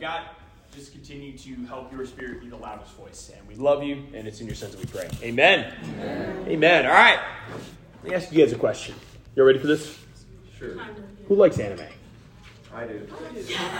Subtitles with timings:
[0.00, 0.22] God,
[0.74, 3.30] just continue to help your spirit be the loudest voice.
[3.36, 5.08] And we love you, and it's in your sons that we pray.
[5.22, 5.72] Amen.
[5.84, 6.48] Amen.
[6.48, 6.86] Amen.
[6.86, 7.20] All right.
[8.02, 8.94] Let me ask you guys a question.
[9.36, 9.98] You ready for this?
[10.58, 10.76] Sure.
[11.28, 11.86] Who likes anime?
[12.74, 13.06] I do.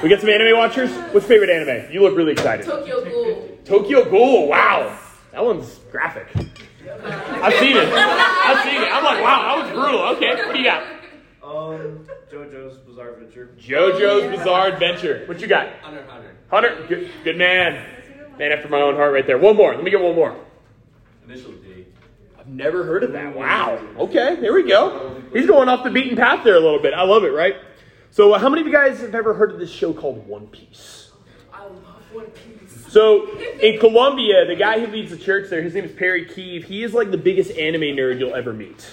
[0.03, 0.91] We got some anime watchers?
[0.91, 1.93] What's your favorite anime?
[1.93, 2.65] You look really excited.
[2.65, 3.59] Tokyo Ghoul.
[3.65, 4.49] Tokyo Ghoul.
[4.49, 4.99] Wow.
[5.33, 6.29] That one's graphic.
[6.37, 7.89] I've seen it.
[7.93, 8.89] I've seen it.
[8.93, 10.01] I'm like, wow, that was brutal.
[10.17, 10.94] Okay, what do you got?
[11.55, 13.51] Um, JoJo's Bizarre Adventure.
[13.61, 15.23] JoJo's Bizarre Adventure.
[15.27, 15.69] What you got?
[15.83, 16.37] Hunter Hunter.
[16.51, 17.87] Hunter, good, good man.
[18.37, 19.39] Man after my own heart right there.
[19.39, 19.73] One more.
[19.73, 20.37] Let me get one more.
[21.29, 21.87] Initial D.
[22.37, 23.37] I've never heard of that.
[23.37, 23.81] Wow.
[23.99, 25.23] Okay, here we go.
[25.33, 26.93] He's going off the beaten path there a little bit.
[26.93, 27.55] I love it, right?
[28.11, 30.49] So, uh, how many of you guys have ever heard of this show called One
[30.49, 31.13] Piece?
[31.53, 32.93] I love One Piece.
[32.93, 36.65] So, in Colombia, the guy who leads the church there, his name is Perry Keeve.
[36.65, 38.89] He is like the biggest anime nerd you'll ever meet.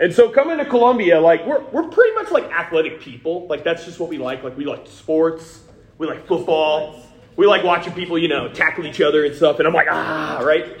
[0.00, 3.46] And so, coming to Colombia, like, we're, we're pretty much like athletic people.
[3.48, 4.44] Like, that's just what we like.
[4.44, 5.60] Like, we like sports,
[5.98, 7.02] we like football,
[7.36, 9.58] we like watching people, you know, tackle each other and stuff.
[9.58, 10.78] And I'm like, ah, right?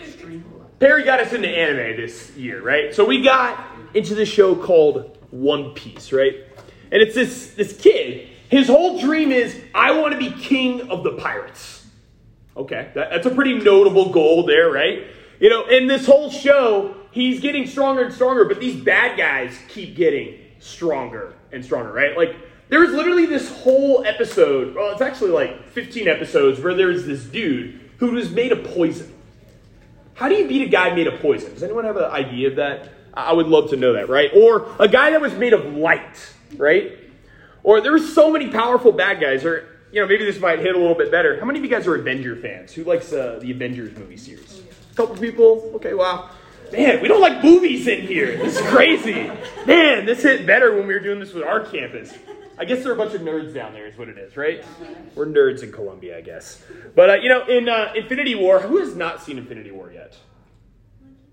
[0.78, 2.94] Perry got us into anime this year, right?
[2.94, 3.58] So we got
[3.94, 6.34] into this show called One Piece, right?
[6.92, 8.28] And it's this this kid.
[8.48, 11.84] His whole dream is, I want to be king of the pirates.
[12.56, 15.06] Okay, that, that's a pretty notable goal there, right?
[15.38, 19.58] You know, in this whole show, he's getting stronger and stronger, but these bad guys
[19.68, 22.16] keep getting stronger and stronger, right?
[22.16, 22.36] Like,
[22.68, 27.24] there was literally this whole episode, well, it's actually like 15 episodes, where there's this
[27.24, 29.14] dude who was made of poison.
[30.14, 31.54] How do you beat a guy made of poison?
[31.54, 32.90] Does anyone have an idea of that?
[33.14, 34.30] I would love to know that, right?
[34.34, 36.98] Or a guy that was made of light, right?
[37.62, 40.74] Or there were so many powerful bad guys, or you know, maybe this might hit
[40.74, 41.38] a little bit better.
[41.40, 42.72] How many of you guys are Avenger fans?
[42.72, 44.62] Who likes uh, the Avengers movie series?
[44.92, 45.72] A couple people.
[45.76, 46.30] Okay, wow.
[46.72, 48.36] Man, we don't like movies in here.
[48.36, 49.30] This is crazy.
[49.66, 52.12] Man, this hit better when we were doing this with our campus.
[52.58, 54.64] I guess there are a bunch of nerds down there, is what it is, right?
[55.14, 56.62] We're nerds in Columbia, I guess.
[56.94, 60.16] But uh, you know, in uh, Infinity War, who has not seen Infinity War yet?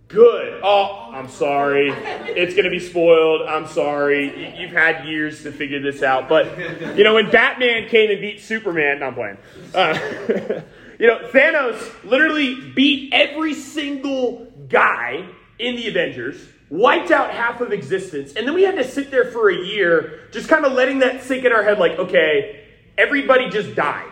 [0.08, 0.62] Good.
[0.64, 1.90] Oh, I'm sorry.
[1.90, 3.42] It's going to be spoiled.
[3.42, 4.60] I'm sorry.
[4.60, 6.30] You've had years to figure this out.
[6.30, 9.38] But, you know, when Batman came and beat Superman, no, I'm playing.
[9.74, 10.62] Uh,
[11.00, 14.46] you know, Thanos literally beat every single
[14.76, 15.26] guy
[15.58, 16.36] in the Avengers,
[16.70, 20.28] wiped out half of existence, and then we had to sit there for a year
[20.32, 22.66] just kind of letting that sink in our head like, okay,
[22.98, 24.12] everybody just died.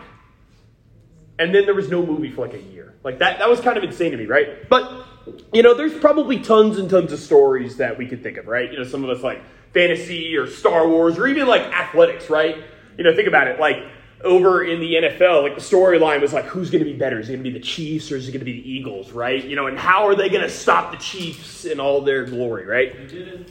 [1.37, 2.93] And then there was no movie for like a year.
[3.03, 4.69] Like that, that was kind of insane to me, right?
[4.69, 5.05] But
[5.51, 8.71] you know, there's probably tons and tons of stories that we could think of, right?
[8.71, 9.41] You know, some of us like
[9.73, 12.57] fantasy or Star Wars or even like athletics, right?
[12.97, 13.59] You know, think about it.
[13.59, 13.83] Like
[14.23, 17.19] over in the NFL, like the storyline was like, who's going to be better?
[17.19, 19.11] Is it going to be the Chiefs or is it going to be the Eagles,
[19.11, 19.43] right?
[19.43, 22.65] You know, and how are they going to stop the Chiefs in all their glory,
[22.65, 22.95] right?
[22.95, 23.49] They didn't.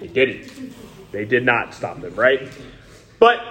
[0.00, 0.74] They didn't.
[1.12, 2.48] They did not stop them, right?
[3.18, 3.42] But,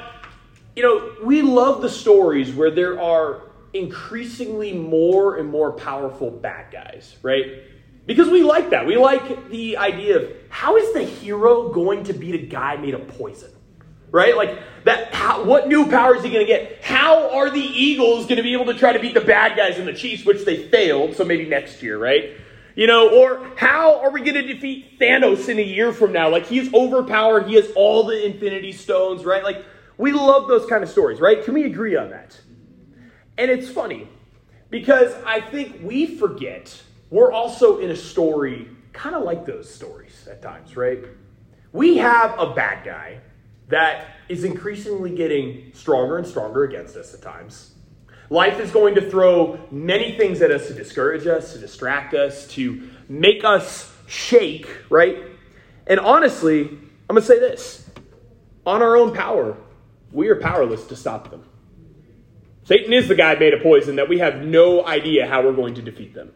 [0.75, 3.41] you know, we love the stories where there are
[3.73, 7.63] increasingly more and more powerful bad guys, right?
[8.05, 8.85] Because we like that.
[8.85, 12.93] We like the idea of how is the hero going to beat a guy made
[12.93, 13.49] of poison?
[14.15, 14.37] Right?
[14.37, 16.81] Like that how, what new powers is he going to get?
[16.81, 19.77] How are the Eagles going to be able to try to beat the bad guys
[19.77, 22.31] in the Chiefs which they failed, so maybe next year, right?
[22.75, 26.29] You know, or how are we going to defeat Thanos in a year from now?
[26.29, 29.43] Like he's overpowered, he has all the infinity stones, right?
[29.43, 29.65] Like
[29.97, 31.43] we love those kind of stories, right?
[31.43, 32.39] Can we agree on that?
[33.37, 34.07] And it's funny
[34.69, 40.25] because I think we forget we're also in a story kind of like those stories
[40.31, 41.03] at times, right?
[41.73, 43.19] We have a bad guy
[43.67, 47.71] that is increasingly getting stronger and stronger against us at times.
[48.29, 52.47] Life is going to throw many things at us to discourage us, to distract us,
[52.49, 55.17] to make us shake, right?
[55.87, 57.87] And honestly, I'm going to say this
[58.65, 59.57] on our own power,
[60.11, 61.43] we are powerless to stop them.
[62.63, 65.75] Satan is the guy made of poison that we have no idea how we're going
[65.75, 66.31] to defeat them.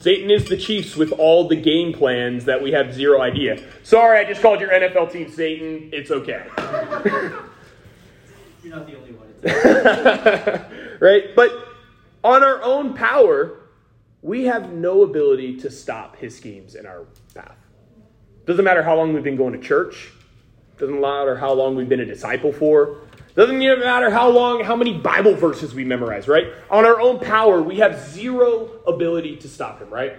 [0.00, 3.62] Satan is the Chiefs with all the game plans that we have zero idea.
[3.82, 5.90] Sorry, I just called your NFL team Satan.
[5.92, 6.46] It's okay.
[8.64, 9.28] You're not the only one.
[11.00, 11.24] right?
[11.36, 11.52] But
[12.24, 13.60] on our own power,
[14.22, 17.04] we have no ability to stop his schemes in our
[17.34, 17.56] path.
[18.46, 20.12] Doesn't matter how long we've been going to church.
[20.78, 23.02] Doesn't matter how long we've been a disciple for.
[23.34, 26.46] Doesn't even matter how long, how many Bible verses we memorize, right?
[26.70, 30.16] On our own power, we have zero ability to stop him, right?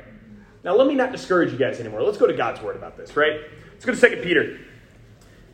[0.63, 2.03] Now, let me not discourage you guys anymore.
[2.03, 3.41] Let's go to God's word about this, right?
[3.73, 4.59] Let's go to 2 Peter.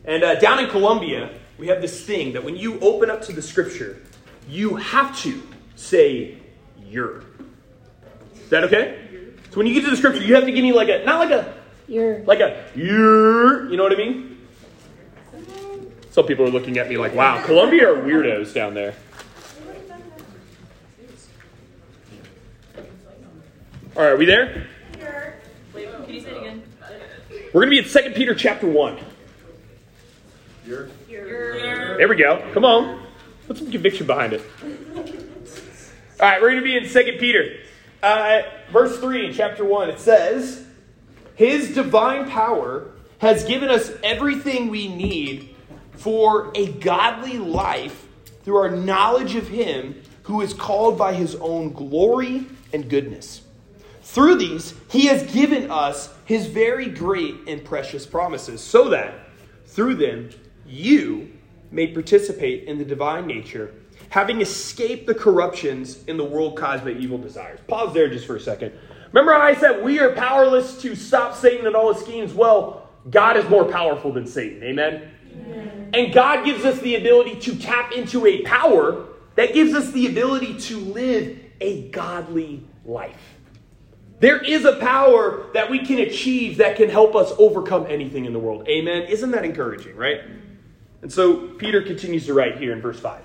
[0.04, 3.32] And uh, down in Colombia, we have this thing that when you open up to
[3.32, 4.02] the scripture,
[4.48, 5.42] you have to
[5.76, 6.38] say
[6.84, 7.24] your.
[8.34, 8.98] Is that okay?
[9.50, 11.18] So when you get to the scripture, you have to give me like a, not
[11.18, 11.54] like a,
[11.88, 14.27] You're like a, your, you know what I mean?
[16.10, 18.94] Some people are looking at me like, wow, Colombia are weirdos down there.
[23.96, 24.66] All right, are we there?
[27.52, 28.98] We're going to be at Second Peter chapter 1.
[30.66, 32.48] There we go.
[32.52, 33.06] Come on.
[33.46, 34.42] Put some conviction behind it.
[34.94, 35.02] All
[36.20, 37.56] right, we're going to be in Second Peter.
[38.02, 40.64] Uh, verse 3 in chapter 1, it says,
[41.34, 45.56] His divine power has given us everything we need
[45.98, 48.06] for a godly life
[48.44, 53.42] through our knowledge of Him who is called by His own glory and goodness.
[54.02, 59.14] Through these, He has given us His very great and precious promises, so that
[59.66, 60.30] through them
[60.66, 61.32] you
[61.70, 63.74] may participate in the divine nature,
[64.08, 67.60] having escaped the corruptions in the world caused by evil desires.
[67.66, 68.72] Pause there just for a second.
[69.12, 72.32] Remember I said we are powerless to stop Satan and all his schemes?
[72.32, 74.62] Well, God is more powerful than Satan.
[74.62, 75.10] Amen?
[75.94, 79.06] And God gives us the ability to tap into a power
[79.36, 83.36] that gives us the ability to live a godly life.
[84.20, 88.32] There is a power that we can achieve that can help us overcome anything in
[88.32, 88.68] the world.
[88.68, 89.04] Amen.
[89.04, 90.22] Isn't that encouraging, right?
[91.02, 93.22] And so Peter continues to write here in verse 5.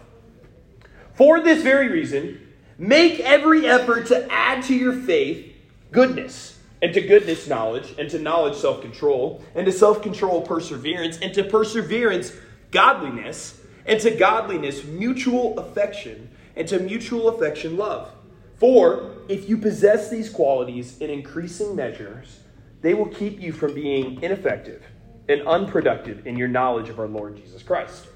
[1.15, 5.51] For this very reason, make every effort to add to your faith
[5.92, 6.52] goodness,
[6.83, 11.33] and to goodness knowledge, and to knowledge self control, and to self control perseverance, and
[11.33, 12.33] to perseverance
[12.71, 18.12] godliness, and to godliness mutual affection, and to mutual affection love.
[18.57, 22.41] For if you possess these qualities in increasing measures,
[22.81, 24.83] they will keep you from being ineffective
[25.29, 28.07] and unproductive in your knowledge of our Lord Jesus Christ.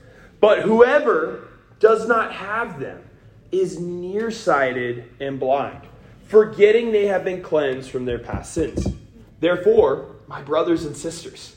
[0.42, 1.48] But whoever
[1.80, 3.02] does not have them
[3.50, 5.88] is nearsighted and blind,
[6.28, 8.88] forgetting they have been cleansed from their past sins.
[9.40, 11.56] Therefore, my brothers and sisters,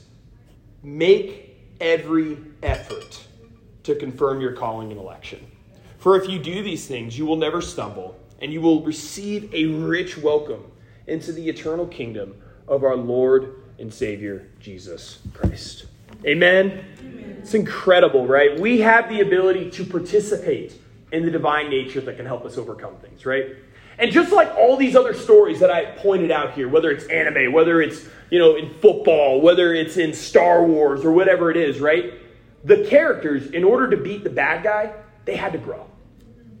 [0.83, 3.21] make every effort
[3.83, 5.45] to confirm your calling and election.
[5.97, 9.65] For if you do these things, you will never stumble, and you will receive a
[9.65, 10.63] rich welcome
[11.07, 15.85] into the eternal kingdom of our Lord and Savior Jesus Christ.
[16.25, 16.85] Amen.
[17.39, 18.59] It's incredible, right?
[18.59, 20.79] We have the ability to participate
[21.11, 23.55] in the divine nature that can help us overcome things, right?
[23.97, 27.51] And just like all these other stories that I pointed out here, whether it's anime,
[27.53, 31.79] whether it's, you know, in football, whether it's in Star Wars or whatever it is,
[31.79, 32.13] right?
[32.63, 34.93] The characters, in order to beat the bad guy,
[35.25, 35.87] they had to grow.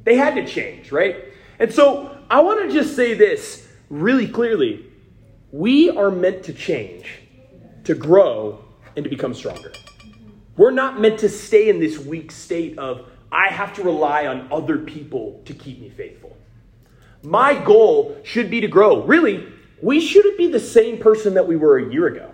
[0.03, 1.25] They had to change, right?
[1.59, 4.85] And so I want to just say this really clearly.
[5.51, 7.19] We are meant to change,
[7.83, 8.63] to grow,
[8.95, 9.71] and to become stronger.
[10.57, 14.47] We're not meant to stay in this weak state of, I have to rely on
[14.51, 16.35] other people to keep me faithful.
[17.23, 19.03] My goal should be to grow.
[19.03, 19.47] Really,
[19.81, 22.33] we shouldn't be the same person that we were a year ago.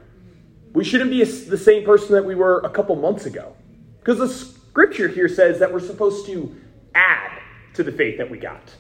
[0.74, 3.56] We shouldn't be the same person that we were a couple months ago.
[4.00, 6.56] Because the scripture here says that we're supposed to
[6.96, 7.42] add
[7.74, 8.74] to the faith that we got.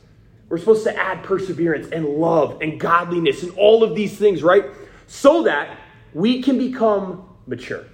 [0.50, 4.66] We're supposed to add perseverance and love and godliness and all of these things, right?
[5.08, 5.78] So that
[6.14, 7.86] we can become mature,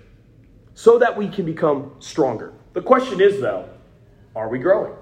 [0.76, 2.54] so that we can become stronger.
[2.74, 3.70] The question is, though,
[4.36, 4.94] are we growing?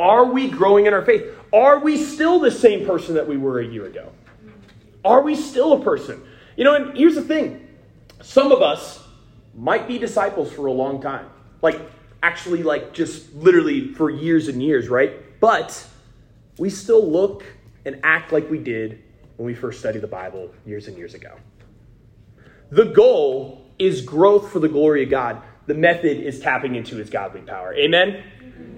[0.00, 1.26] Are we growing in our faith?
[1.52, 4.10] Are we still the same person that we were a year ago?
[5.04, 6.22] Are we still a person?
[6.56, 7.68] You know, and here's the thing
[8.22, 9.04] some of us
[9.54, 11.26] might be disciples for a long time.
[11.60, 11.82] Like,
[12.22, 15.38] actually, like, just literally for years and years, right?
[15.38, 15.86] But
[16.56, 17.44] we still look
[17.84, 19.02] and act like we did
[19.36, 21.36] when we first studied the Bible years and years ago.
[22.70, 25.42] The goal is growth for the glory of God.
[25.66, 27.74] The method is tapping into his godly power.
[27.74, 28.22] Amen?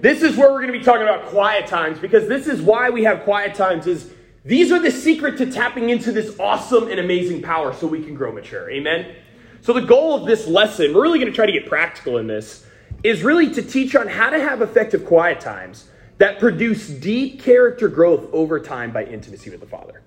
[0.01, 2.89] This is where we're going to be talking about quiet times because this is why
[2.89, 4.11] we have quiet times is
[4.43, 8.13] these are the secret to tapping into this awesome and amazing power so we can
[8.13, 8.69] grow mature.
[8.69, 9.15] Amen?
[9.61, 12.27] So the goal of this lesson, we're really going to try to get practical in
[12.27, 12.65] this,
[13.01, 15.87] is really to teach on how to have effective quiet times
[16.17, 20.01] that produce deep character growth over time by intimacy with the Father.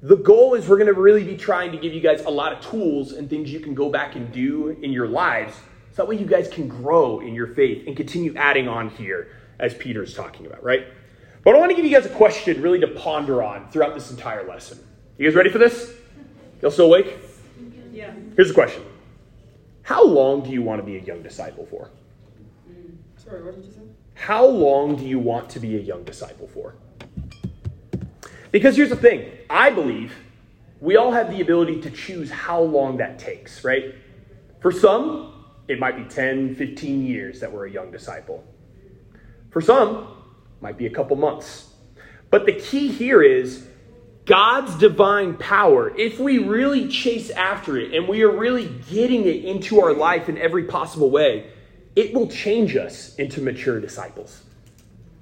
[0.00, 2.52] The goal is we're going to really be trying to give you guys a lot
[2.52, 5.54] of tools and things you can go back and do in your lives
[5.94, 9.28] so that way you guys can grow in your faith and continue adding on here
[9.60, 10.88] as Peter's talking about, right?
[11.44, 14.10] But I want to give you guys a question really to ponder on throughout this
[14.10, 14.80] entire lesson.
[15.18, 15.94] You guys ready for this?
[16.60, 17.16] Y'all still awake?
[17.92, 18.12] Yeah.
[18.34, 18.82] Here's the question
[19.82, 21.90] How long do you want to be a young disciple for?
[23.16, 23.82] Sorry, what did you say?
[24.14, 26.74] How long do you want to be a young disciple for?
[28.50, 30.12] Because here's the thing I believe
[30.80, 33.94] we all have the ability to choose how long that takes, right?
[34.60, 35.33] For some,
[35.68, 38.44] it might be 10, 15 years that we're a young disciple.
[39.50, 41.70] For some, it might be a couple months.
[42.30, 43.66] But the key here is
[44.26, 49.44] God's divine power, if we really chase after it and we are really getting it
[49.44, 51.50] into our life in every possible way,
[51.94, 54.42] it will change us into mature disciples.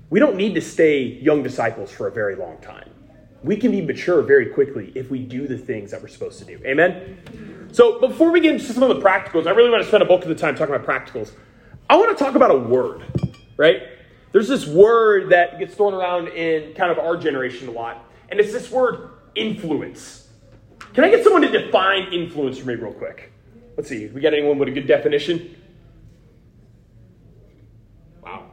[0.08, 2.88] We don't need to stay young disciples for a very long time.
[3.42, 6.44] we can be mature very quickly if we do the things that we're supposed to
[6.44, 6.60] do.
[6.64, 7.61] Amen?
[7.72, 10.06] So before we get into some of the practicals, I really want to spend a
[10.06, 11.32] bulk of the time talking about practicals.
[11.88, 13.02] I want to talk about a word,
[13.56, 13.82] right?
[14.30, 18.38] There's this word that gets thrown around in kind of our generation a lot, and
[18.38, 20.28] it's this word influence.
[20.92, 23.32] Can I get someone to define influence for me real quick?
[23.78, 24.06] Let's see.
[24.08, 25.56] We got anyone with a good definition?
[28.22, 28.50] Wow.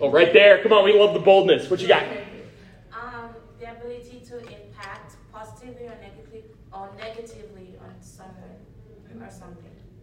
[0.00, 0.62] Oh, right there.
[0.62, 1.68] Come on, we love the boldness.
[1.68, 2.04] What you got?
[2.92, 8.60] Um, the ability to impact positively or negatively or negatively on someone
[9.20, 9.30] or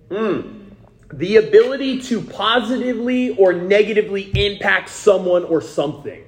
[0.10, 0.70] Hmm.
[1.12, 6.24] The ability to positively or negatively impact someone or something.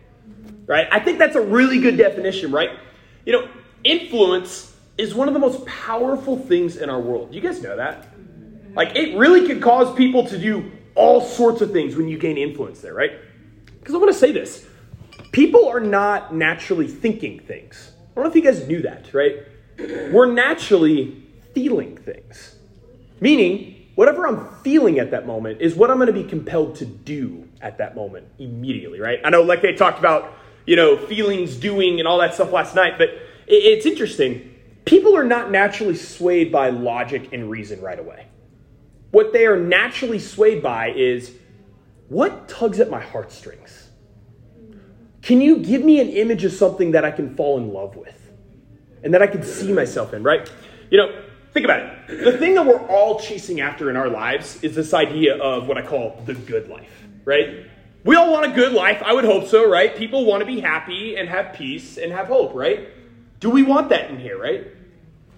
[0.65, 0.87] Right?
[0.91, 2.69] I think that's a really good definition, right?
[3.25, 3.49] You know,
[3.83, 7.33] influence is one of the most powerful things in our world.
[7.33, 8.07] You guys know that?
[8.75, 12.37] Like, it really can cause people to do all sorts of things when you gain
[12.37, 13.13] influence there, right?
[13.79, 14.67] Because I want to say this
[15.31, 17.91] people are not naturally thinking things.
[18.11, 19.37] I don't know if you guys knew that, right?
[20.11, 22.55] We're naturally feeling things.
[23.21, 26.85] Meaning, whatever I'm feeling at that moment is what I'm going to be compelled to
[26.85, 29.19] do at that moment immediately, right?
[29.23, 30.33] I know like they talked about,
[30.65, 33.09] you know, feelings, doing, and all that stuff last night, but
[33.47, 34.55] it's interesting.
[34.85, 38.27] People are not naturally swayed by logic and reason right away.
[39.11, 41.33] What they are naturally swayed by is
[42.07, 43.89] what tugs at my heartstrings?
[45.21, 48.15] Can you give me an image of something that I can fall in love with
[49.03, 50.49] and that I can see myself in, right?
[50.89, 52.23] You know, think about it.
[52.23, 55.77] The thing that we're all chasing after in our lives is this idea of what
[55.77, 56.91] I call the good life,
[57.25, 57.65] right?
[58.03, 59.01] We all want a good life.
[59.03, 59.95] I would hope so, right?
[59.95, 62.89] People want to be happy and have peace and have hope, right?
[63.39, 64.67] Do we want that in here, right?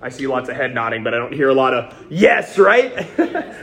[0.01, 3.07] I see lots of head nodding, but I don't hear a lot of yes, right?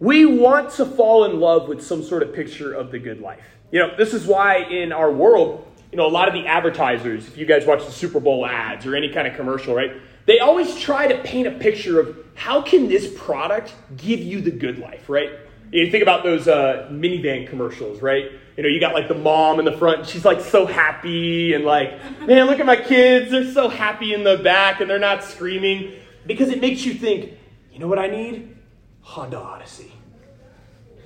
[0.00, 3.44] we want to fall in love with some sort of picture of the good life.
[3.70, 5.66] You know, this is why in our world,
[5.96, 8.84] you know, a lot of the advertisers, if you guys watch the Super Bowl ads
[8.84, 9.92] or any kind of commercial, right?
[10.26, 14.50] They always try to paint a picture of how can this product give you the
[14.50, 15.30] good life, right?
[15.72, 18.30] You think about those uh, minivan commercials, right?
[18.58, 21.64] You know, you got like the mom in the front, she's like so happy, and
[21.64, 25.24] like, man, look at my kids, they're so happy in the back, and they're not
[25.24, 25.94] screaming.
[26.26, 27.32] Because it makes you think,
[27.72, 28.54] you know what I need?
[29.00, 29.92] Honda Odyssey.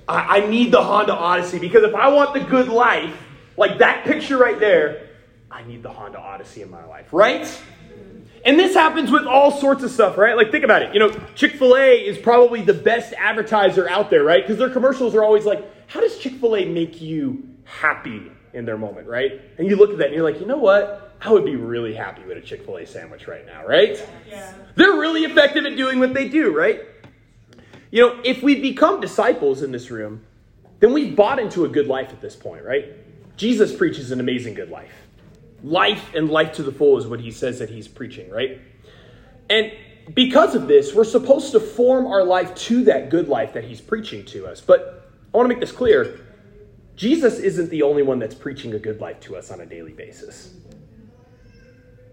[0.05, 3.15] I, I need the Honda Odyssey because if I want the good life,
[3.57, 5.09] like that picture right there,
[5.49, 7.61] I need the Honda Odyssey in my life, right?
[8.43, 10.35] And this happens with all sorts of stuff, right?
[10.35, 10.93] Like, think about it.
[10.93, 14.43] You know, Chick fil A is probably the best advertiser out there, right?
[14.43, 18.65] Because their commercials are always like, how does Chick fil A make you happy in
[18.65, 19.39] their moment, right?
[19.57, 21.15] And you look at that and you're like, you know what?
[21.21, 24.03] I would be really happy with a Chick fil A sandwich right now, right?
[24.27, 24.53] Yeah.
[24.75, 26.81] They're really effective at doing what they do, right?
[27.91, 30.23] You know, if we become disciples in this room,
[30.79, 32.85] then we've bought into a good life at this point, right?
[33.41, 34.93] Jesus preaches an amazing good life.
[35.63, 38.61] Life and life to the full is what he says that he's preaching, right?
[39.49, 39.71] And
[40.13, 43.81] because of this, we're supposed to form our life to that good life that he's
[43.81, 44.61] preaching to us.
[44.61, 46.19] But I want to make this clear
[46.95, 49.93] Jesus isn't the only one that's preaching a good life to us on a daily
[49.93, 50.53] basis.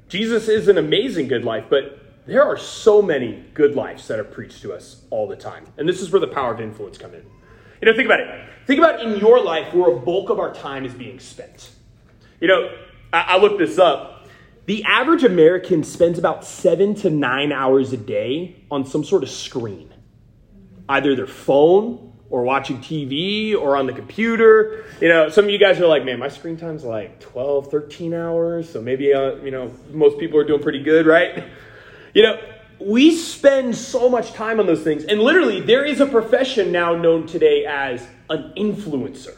[0.08, 4.24] Jesus is an amazing good life, but there are so many good lives that are
[4.24, 5.66] preached to us all the time.
[5.76, 7.26] And this is where the power of influence come in.
[7.82, 8.48] You know, think about it.
[8.68, 11.70] Think about in your life where a bulk of our time is being spent.
[12.38, 12.70] You know,
[13.10, 14.26] I, I looked this up.
[14.66, 19.30] The average American spends about seven to nine hours a day on some sort of
[19.30, 19.90] screen,
[20.86, 24.84] either their phone or watching TV or on the computer.
[25.00, 28.12] You know, some of you guys are like, man, my screen time's like 12, 13
[28.12, 28.68] hours.
[28.68, 31.42] So maybe, uh, you know, most people are doing pretty good, right?
[32.12, 32.38] You know,
[32.80, 35.04] we spend so much time on those things.
[35.04, 39.36] And literally, there is a profession now known today as an influencer.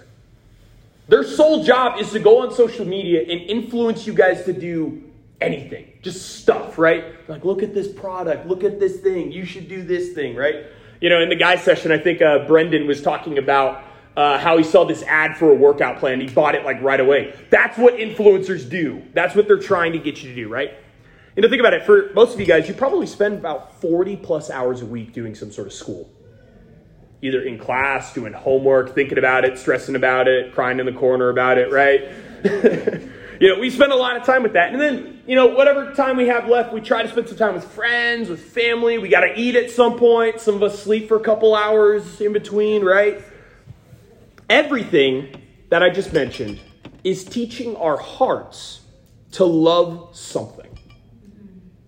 [1.08, 5.02] Their sole job is to go on social media and influence you guys to do
[5.40, 7.28] anything, just stuff, right?
[7.28, 10.66] Like, look at this product, look at this thing, you should do this thing, right?
[11.00, 13.82] You know, in the guy session, I think uh, Brendan was talking about
[14.16, 16.20] uh, how he saw this ad for a workout plan.
[16.20, 17.34] He bought it like right away.
[17.48, 19.02] That's what influencers do.
[19.14, 20.74] That's what they're trying to get you to do, right?
[21.36, 21.84] You know, think about it.
[21.84, 25.34] For most of you guys, you probably spend about 40 plus hours a week doing
[25.34, 26.10] some sort of school.
[27.22, 31.28] Either in class, doing homework, thinking about it, stressing about it, crying in the corner
[31.28, 32.08] about it, right?
[33.40, 34.72] you know, we spend a lot of time with that.
[34.72, 37.54] And then, you know, whatever time we have left, we try to spend some time
[37.54, 38.98] with friends, with family.
[38.98, 40.40] We got to eat at some point.
[40.40, 43.22] Some of us sleep for a couple hours in between, right?
[44.48, 46.58] Everything that I just mentioned
[47.04, 48.80] is teaching our hearts
[49.32, 50.59] to love something.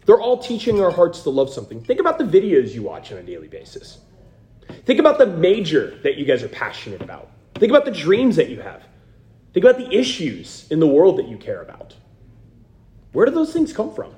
[0.04, 1.82] They're all teaching our hearts to love something.
[1.82, 3.98] Think about the videos you watch on a daily basis.
[4.84, 7.30] Think about the major that you guys are passionate about.
[7.54, 8.82] Think about the dreams that you have.
[9.52, 11.94] Think about the issues in the world that you care about.
[13.12, 14.14] Where do those things come from?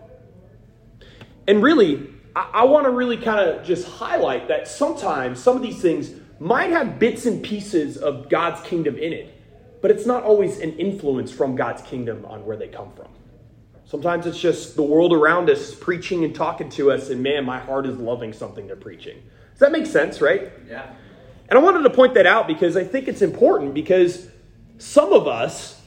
[1.47, 5.62] And really, I, I want to really kind of just highlight that sometimes some of
[5.62, 9.35] these things might have bits and pieces of God's kingdom in it,
[9.83, 13.09] but it's not always an influence from God's kingdom on where they come from.
[13.87, 17.59] Sometimes it's just the world around us preaching and talking to us, and man, my
[17.59, 19.23] heart is loving something they're preaching.
[19.53, 20.50] Does that make sense, right?
[20.69, 20.91] Yeah.
[21.49, 24.29] And I wanted to point that out because I think it's important because
[24.79, 25.81] some of us,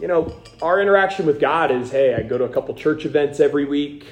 [0.00, 3.38] you know, our interaction with God is hey, I go to a couple church events
[3.38, 4.06] every week,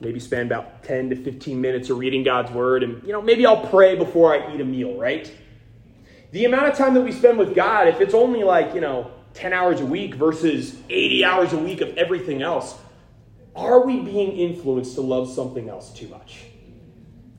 [0.00, 3.46] maybe spend about 10 to 15 minutes of reading God's word, and, you know, maybe
[3.46, 5.32] I'll pray before I eat a meal, right?
[6.32, 9.10] The amount of time that we spend with God, if it's only like, you know,
[9.34, 12.76] 10 hours a week versus 80 hours a week of everything else,
[13.54, 16.44] are we being influenced to love something else too much?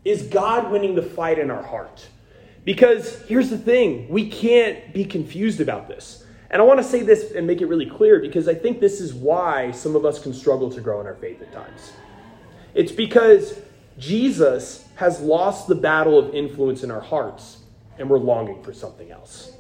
[0.06, 2.08] Is God winning the fight in our heart?
[2.66, 6.26] Because here's the thing we can't be confused about this.
[6.50, 9.02] And I want to say this and make it really clear because I think this
[9.02, 11.94] is why some of us can struggle to grow in our faith at times.
[12.76, 13.60] It's because
[13.98, 17.58] Jesus has lost the battle of influence in our hearts
[17.98, 19.52] and we're longing for something else.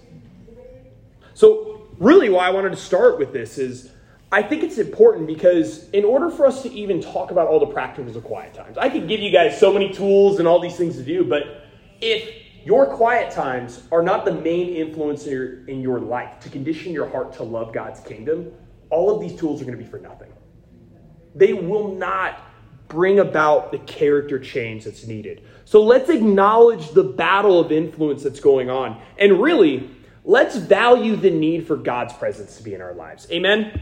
[1.33, 1.72] So,
[2.03, 3.91] really, why I wanted to start with this is
[4.31, 7.67] I think it's important because in order for us to even talk about all the
[7.67, 10.75] practicals of quiet times, I could give you guys so many tools and all these
[10.75, 11.67] things to do, but
[12.01, 12.33] if
[12.65, 17.33] your quiet times are not the main influencer in your life to condition your heart
[17.33, 18.51] to love God's kingdom,
[18.89, 20.31] all of these tools are going to be for nothing.
[21.35, 22.39] They will not
[22.87, 25.43] bring about the character change that's needed.
[25.65, 28.99] So let's acknowledge the battle of influence that's going on.
[29.17, 29.89] And really,
[30.25, 33.27] let's value the need for God's presence to be in our lives.
[33.31, 33.79] Amen?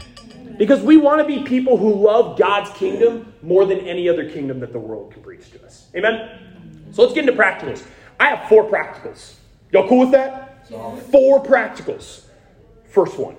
[0.58, 4.60] Because we want to be people who love God's kingdom more than any other kingdom
[4.60, 5.88] that the world can preach to us.
[5.94, 6.88] Amen?
[6.92, 7.82] So let's get into practicals.
[8.18, 9.34] I have four practicals.
[9.70, 10.68] Y'all cool with that?
[11.10, 12.24] Four practicals.
[12.88, 13.36] First one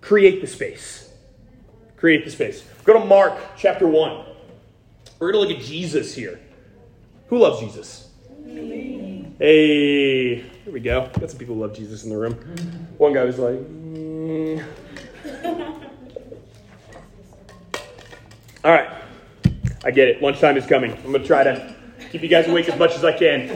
[0.00, 1.12] create the space.
[1.96, 2.64] Create the space.
[2.84, 4.24] Go to Mark chapter 1.
[5.18, 6.40] We're going to look at Jesus here.
[7.28, 8.08] Who loves Jesus?
[9.38, 11.10] Hey, here we go.
[11.18, 12.34] Got some people who love Jesus in the room.
[12.96, 14.64] One guy was like, mm.
[18.64, 18.88] All right.
[19.84, 20.22] I get it.
[20.22, 20.92] Lunchtime is coming.
[20.92, 21.74] I'm going to try to
[22.12, 23.50] keep you guys awake as much as I can.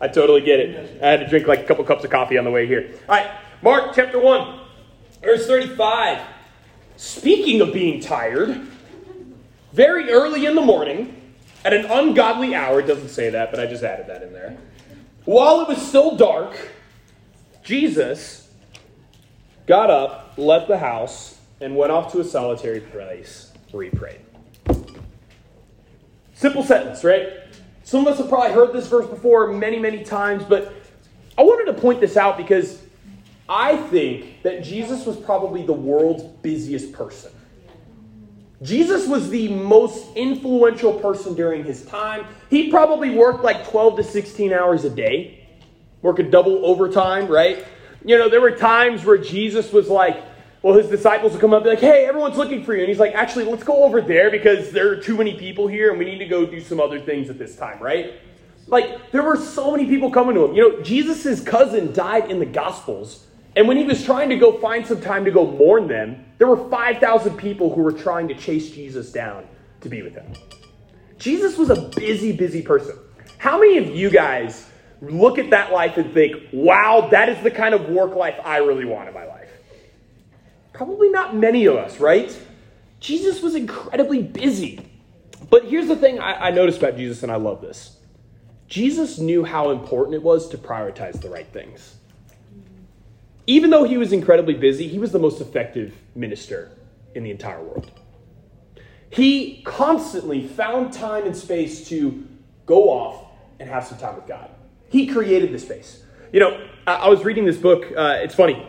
[0.00, 1.00] I totally get it.
[1.00, 2.92] I had to drink like a couple cups of coffee on the way here.
[3.08, 3.30] All right.
[3.62, 4.60] Mark chapter 1,
[5.22, 6.20] verse 35.
[6.96, 8.60] Speaking of being tired,
[9.72, 13.66] very early in the morning, at an ungodly hour, it doesn't say that, but I
[13.66, 14.58] just added that in there.
[15.26, 16.56] While it was still dark,
[17.64, 18.48] Jesus
[19.66, 24.20] got up, left the house, and went off to a solitary place where he prayed.
[26.34, 27.28] Simple sentence, right?
[27.82, 30.72] Some of us have probably heard this verse before many, many times, but
[31.36, 32.80] I wanted to point this out because
[33.48, 37.32] I think that Jesus was probably the world's busiest person.
[38.62, 42.24] Jesus was the most influential person during his time.
[42.48, 45.46] He probably worked like 12 to 16 hours a day,
[46.00, 47.66] work a double overtime, right?
[48.04, 50.22] You know, there were times where Jesus was like,
[50.62, 52.80] well, his disciples would come up and be like, hey, everyone's looking for you.
[52.80, 55.90] And he's like, actually, let's go over there because there are too many people here
[55.90, 58.14] and we need to go do some other things at this time, right?
[58.66, 60.54] Like, there were so many people coming to him.
[60.54, 63.26] You know, Jesus' cousin died in the Gospels.
[63.56, 66.46] And when he was trying to go find some time to go mourn them, there
[66.46, 69.46] were 5,000 people who were trying to chase Jesus down
[69.80, 70.30] to be with him.
[71.18, 72.98] Jesus was a busy, busy person.
[73.38, 74.68] How many of you guys
[75.00, 78.58] look at that life and think, wow, that is the kind of work life I
[78.58, 79.48] really want in my life?
[80.74, 82.38] Probably not many of us, right?
[83.00, 84.86] Jesus was incredibly busy.
[85.48, 87.96] But here's the thing I, I noticed about Jesus, and I love this
[88.68, 91.95] Jesus knew how important it was to prioritize the right things.
[93.46, 96.70] Even though he was incredibly busy, he was the most effective minister
[97.14, 97.90] in the entire world.
[99.10, 102.26] He constantly found time and space to
[102.66, 103.30] go off
[103.60, 104.50] and have some time with God.
[104.88, 106.02] He created the space.
[106.32, 107.84] You know, I, was reading this book.
[107.96, 108.66] Uh, it's funny.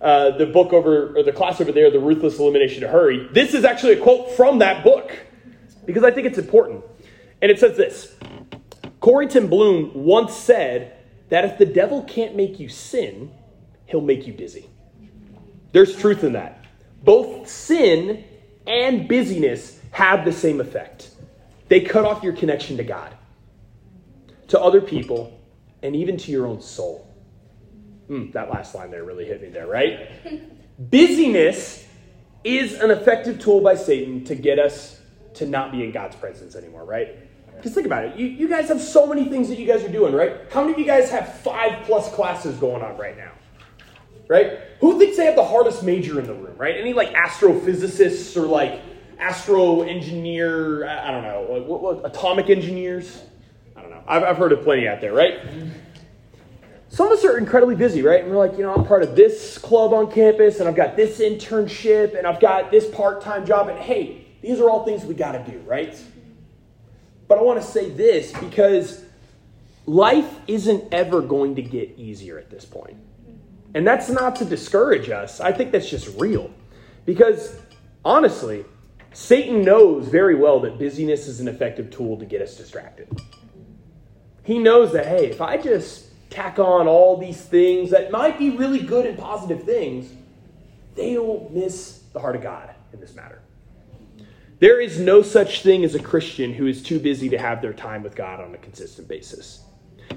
[0.00, 3.28] Uh, the book over, or the class over there, The Ruthless Elimination of Hurry.
[3.32, 5.12] This is actually a quote from that book
[5.84, 6.84] because I think it's important.
[7.42, 8.14] And it says this
[9.00, 10.96] Corrie ten Boom once said
[11.28, 13.30] that if the devil can't make you sin,
[13.86, 14.68] he'll make you busy.
[15.72, 16.64] There's truth in that.
[17.02, 18.24] Both sin
[18.66, 21.10] and busyness have the same effect.
[21.68, 23.14] They cut off your connection to God,
[24.48, 25.40] to other people,
[25.82, 27.14] and even to your own soul.
[28.08, 30.10] Mm, that last line there really hit me there, right?
[30.90, 31.84] Busyness
[32.44, 35.00] is an effective tool by Satan to get us
[35.34, 37.16] to not be in God's presence anymore, right?
[37.56, 38.16] Because think about it.
[38.16, 40.36] You, you guys have so many things that you guys are doing, right?
[40.50, 43.32] How many of you guys have five plus classes going on right now?
[44.28, 44.58] Right?
[44.80, 46.76] Who thinks they have the hardest major in the room, right?
[46.76, 48.80] Any like astrophysicists or like
[49.18, 53.22] astro engineer, I don't know, like, what, what, atomic engineers?
[53.76, 54.02] I don't know.
[54.06, 55.40] I've, I've heard of plenty out there, right?
[56.88, 58.22] Some of us are incredibly busy, right?
[58.22, 60.96] And we're like, you know, I'm part of this club on campus, and I've got
[60.96, 65.04] this internship, and I've got this part time job, and hey, these are all things
[65.04, 65.98] we got to do, right?
[67.28, 69.04] But I want to say this because
[69.84, 72.96] life isn't ever going to get easier at this point.
[73.74, 75.40] And that's not to discourage us.
[75.40, 76.50] I think that's just real.
[77.04, 77.58] Because
[78.04, 78.64] honestly,
[79.12, 83.08] Satan knows very well that busyness is an effective tool to get us distracted.
[84.42, 88.50] He knows that, hey, if I just tack on all these things that might be
[88.50, 90.12] really good and positive things,
[90.94, 93.40] they'll miss the heart of God in this matter.
[94.58, 97.74] There is no such thing as a Christian who is too busy to have their
[97.74, 99.62] time with God on a consistent basis.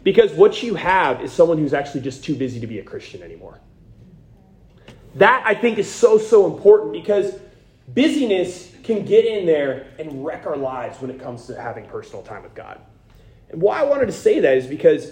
[0.03, 3.21] Because what you have is someone who's actually just too busy to be a Christian
[3.21, 3.59] anymore.
[5.15, 7.33] That I think is so, so important because
[7.87, 12.23] busyness can get in there and wreck our lives when it comes to having personal
[12.23, 12.79] time with God.
[13.49, 15.11] And why I wanted to say that is because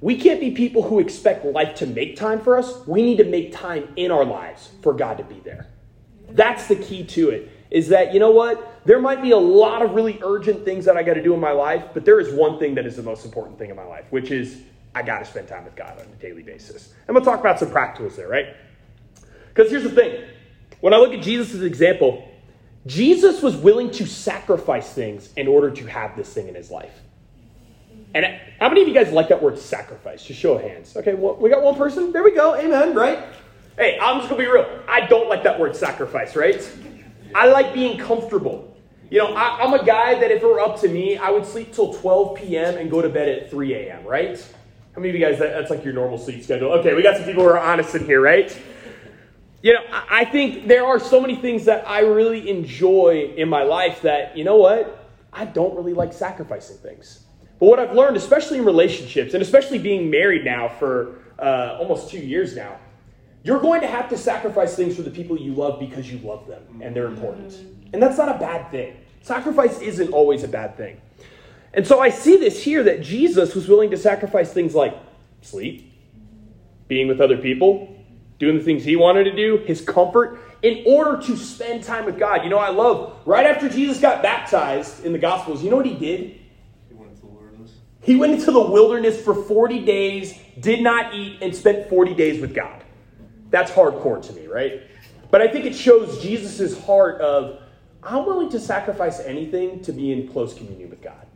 [0.00, 2.86] we can't be people who expect life to make time for us.
[2.86, 5.66] We need to make time in our lives for God to be there.
[6.30, 7.50] That's the key to it.
[7.70, 8.82] Is that, you know what?
[8.86, 11.40] There might be a lot of really urgent things that I got to do in
[11.40, 13.84] my life, but there is one thing that is the most important thing in my
[13.84, 14.62] life, which is
[14.94, 16.94] I got to spend time with God on a daily basis.
[17.06, 18.56] And we'll talk about some practicals there, right?
[19.54, 20.24] Because here's the thing
[20.80, 22.26] when I look at Jesus' example,
[22.86, 26.94] Jesus was willing to sacrifice things in order to have this thing in his life.
[28.14, 28.24] And
[28.58, 30.24] how many of you guys like that word sacrifice?
[30.24, 30.96] Just show of hands.
[30.96, 32.12] Okay, well, we got one person.
[32.12, 32.54] There we go.
[32.54, 33.22] Amen, right?
[33.76, 34.82] Hey, I'm just going to be real.
[34.88, 36.66] I don't like that word sacrifice, right?
[37.34, 38.76] I like being comfortable.
[39.10, 41.46] You know, I, am a guy that if it were up to me, I would
[41.46, 42.76] sleep till 12 p.m.
[42.76, 44.38] and go to bed at 3 a.m., right?
[44.94, 46.72] How many of you guys, that, that's like your normal sleep schedule?
[46.72, 48.54] Okay, we got some people who are honest in here, right?
[49.62, 53.62] You know, I think there are so many things that I really enjoy in my
[53.62, 55.08] life that, you know what?
[55.32, 57.24] I don't really like sacrificing things.
[57.58, 62.10] But what I've learned, especially in relationships, and especially being married now for uh, almost
[62.10, 62.78] two years now,
[63.48, 66.46] you're going to have to sacrifice things for the people you love because you love
[66.46, 67.54] them and they're important.
[67.94, 68.94] And that's not a bad thing.
[69.22, 71.00] Sacrifice isn't always a bad thing.
[71.72, 74.94] And so I see this here that Jesus was willing to sacrifice things like
[75.40, 75.90] sleep,
[76.88, 77.96] being with other people,
[78.38, 82.18] doing the things he wanted to do, his comfort, in order to spend time with
[82.18, 82.44] God.
[82.44, 85.86] You know, I love right after Jesus got baptized in the Gospels, you know what
[85.86, 86.38] he did?
[86.86, 87.72] He went into the wilderness.
[88.02, 92.42] He went into the wilderness for 40 days, did not eat, and spent 40 days
[92.42, 92.77] with God.
[93.50, 94.82] That's hardcore to me, right?
[95.30, 97.60] But I think it shows Jesus' heart of,
[98.02, 101.26] I'm willing to sacrifice anything to be in close communion with God.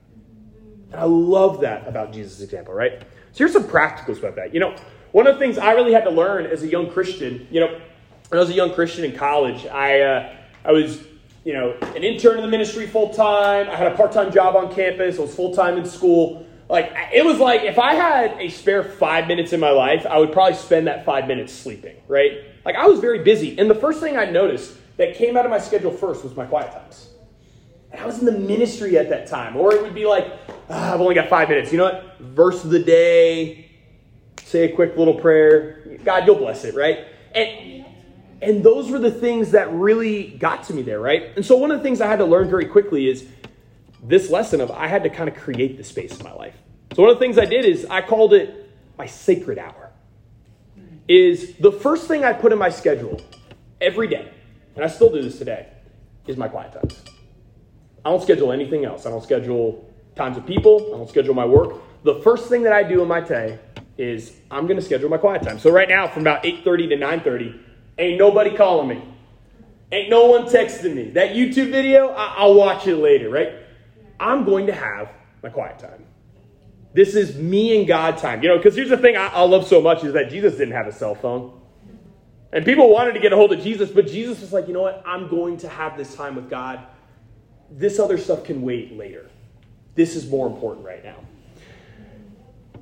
[0.92, 3.00] And I love that about Jesus' example, right?
[3.32, 4.54] So here's some practicals about that.
[4.54, 4.76] You know,
[5.12, 7.80] one of the things I really had to learn as a young Christian, you know,
[8.28, 11.02] when I was a young Christian in college, I, uh, I was,
[11.44, 13.68] you know, an intern in the ministry full time.
[13.68, 15.18] I had a part time job on campus.
[15.18, 16.46] I was full time in school.
[16.72, 20.16] Like, it was like if I had a spare five minutes in my life, I
[20.16, 22.44] would probably spend that five minutes sleeping, right?
[22.64, 23.58] Like, I was very busy.
[23.58, 26.46] And the first thing I noticed that came out of my schedule first was my
[26.46, 27.10] quiet times.
[27.90, 29.54] And I was in the ministry at that time.
[29.54, 30.32] Or it would be like,
[30.70, 31.72] ah, I've only got five minutes.
[31.72, 32.16] You know what?
[32.20, 33.70] Verse of the day,
[34.42, 35.98] say a quick little prayer.
[36.04, 37.00] God, you'll bless it, right?
[37.34, 37.84] And
[38.40, 41.36] and those were the things that really got to me there, right?
[41.36, 43.28] And so one of the things I had to learn very quickly is
[44.02, 46.56] this lesson of I had to kind of create the space in my life.
[46.94, 49.90] So one of the things I did is I called it my sacred hour.
[51.08, 53.20] Is the first thing I put in my schedule
[53.80, 54.32] every day,
[54.76, 55.68] and I still do this today,
[56.26, 57.02] is my quiet times.
[58.04, 59.06] I don't schedule anything else.
[59.06, 60.94] I don't schedule times with people.
[60.94, 61.74] I don't schedule my work.
[62.04, 63.58] The first thing that I do in my day
[63.98, 65.58] is I'm going to schedule my quiet time.
[65.58, 67.60] So right now, from about 8:30 to 9:30,
[67.98, 69.02] ain't nobody calling me.
[69.92, 71.10] Ain't no one texting me.
[71.10, 73.52] That YouTube video, I- I'll watch it later, right?
[74.18, 75.10] I'm going to have
[75.42, 76.04] my quiet time.
[76.94, 78.42] This is me and God time.
[78.42, 80.74] You know, because here's the thing I, I love so much is that Jesus didn't
[80.74, 81.58] have a cell phone.
[82.52, 84.82] And people wanted to get a hold of Jesus, but Jesus was like, you know
[84.82, 85.02] what?
[85.06, 86.80] I'm going to have this time with God.
[87.70, 89.30] This other stuff can wait later.
[89.94, 91.16] This is more important right now.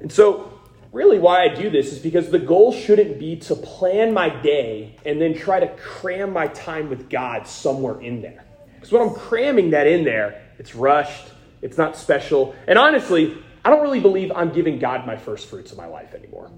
[0.00, 0.58] And so,
[0.92, 4.96] really, why I do this is because the goal shouldn't be to plan my day
[5.06, 8.44] and then try to cram my time with God somewhere in there.
[8.74, 11.24] Because when I'm cramming that in there, it's rushed,
[11.62, 12.54] it's not special.
[12.68, 16.12] And honestly, I don't really believe I'm giving God my first fruits of my life
[16.12, 16.50] anymore.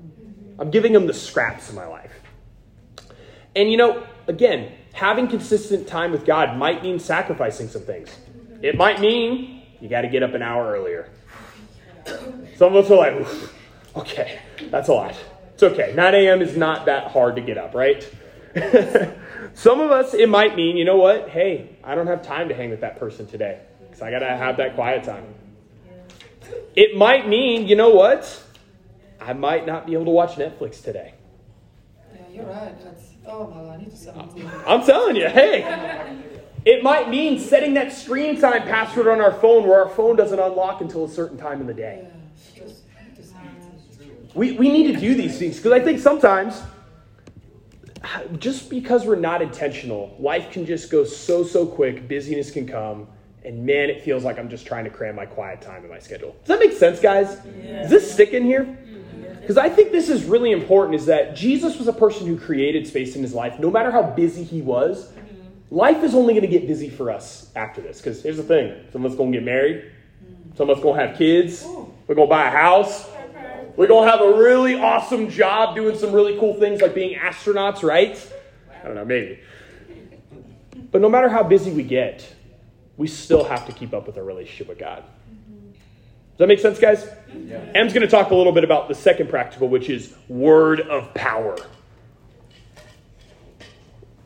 [0.59, 2.13] I'm giving him the scraps of my life.
[3.55, 8.11] And you know, again, having consistent time with God might mean sacrificing some things.
[8.61, 11.09] It might mean you got to get up an hour earlier.
[12.57, 13.27] Some of us are like,
[13.95, 15.15] okay, that's a lot.
[15.55, 15.93] It's okay.
[15.95, 16.43] 9 a.m.
[16.43, 18.03] is not that hard to get up, right?
[19.55, 21.29] Some of us, it might mean, you know what?
[21.29, 23.61] Hey, I don't have time to hang with that person today
[23.93, 25.35] because I got to have that quiet time.
[26.75, 28.43] It might mean, you know what?
[29.21, 31.13] I might not be able to watch Netflix today.
[32.15, 32.75] Yeah, you're right.
[32.83, 34.17] That's, oh my god, I need to set.
[34.67, 36.23] I'm telling you, hey.
[36.65, 40.39] It might mean setting that screen time password on our phone where our phone doesn't
[40.39, 42.09] unlock until a certain time in the day.
[42.55, 42.83] Yeah, just,
[43.17, 43.35] just
[44.35, 46.63] We, we need to do these things because I think sometimes,
[48.39, 53.09] just because we're not intentional, life can just go so, so quick, busyness can come,
[53.45, 55.99] and man, it feels like I'm just trying to cram my quiet time in my
[55.99, 56.37] schedule.
[56.45, 57.37] Does that make sense, guys?
[57.37, 58.79] Does this stick in here?
[59.41, 62.87] Because I think this is really important is that Jesus was a person who created
[62.87, 65.09] space in his life, no matter how busy he was.
[65.09, 65.75] Mm-hmm.
[65.75, 67.99] Life is only going to get busy for us after this.
[67.99, 69.91] Because here's the thing some of us going to get married,
[70.25, 70.57] mm.
[70.57, 71.65] some of us going to have kids,
[72.07, 73.11] we're going to buy a house,
[73.77, 77.19] we're going to have a really awesome job doing some really cool things like being
[77.19, 78.33] astronauts, right?
[78.81, 79.41] I don't know, maybe.
[80.93, 82.33] But no matter how busy we get,
[83.03, 85.03] we still have to keep up with our relationship with God.
[85.03, 87.05] Does that make sense, guys?
[87.35, 87.57] Yeah.
[87.75, 91.13] Em's going to talk a little bit about the second practical, which is word of
[91.13, 91.57] power.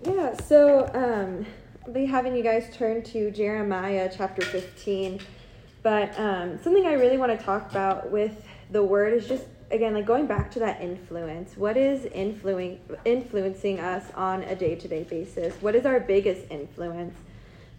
[0.05, 1.47] Yeah, so um,
[1.87, 5.21] I'll be having you guys turn to Jeremiah chapter 15.
[5.83, 9.95] But um, something I really want to talk about with the word is just, again,
[9.95, 11.57] like going back to that influence.
[11.57, 15.55] What is influing, influencing us on a day to day basis?
[15.63, 17.17] What is our biggest influence?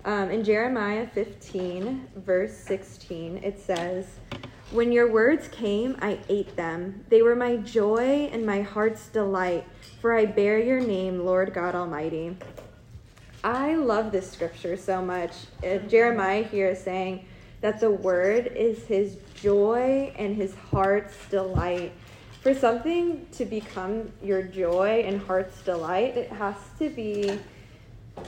[0.06, 4.06] Um, in Jeremiah 15, verse 16, it says,
[4.72, 7.04] When your words came, I ate them.
[7.10, 9.66] They were my joy and my heart's delight,
[10.00, 12.38] for I bear your name, Lord God Almighty.
[13.44, 15.32] I love this scripture so much.
[15.64, 17.26] Uh, Jeremiah here is saying
[17.62, 21.92] that the word is his joy and his heart's delight.
[22.42, 27.40] For something to become your joy and heart's delight, it has to be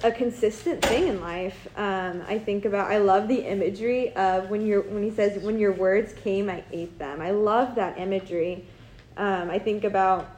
[0.03, 1.67] a consistent thing in life.
[1.75, 2.91] Um, I think about.
[2.91, 6.63] I love the imagery of when you're when he says, "When your words came, I
[6.71, 8.65] ate them." I love that imagery.
[9.17, 10.29] Um, I think about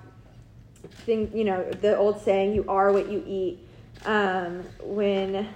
[1.05, 3.59] think you know the old saying, "You are what you eat."
[4.05, 5.47] Um, when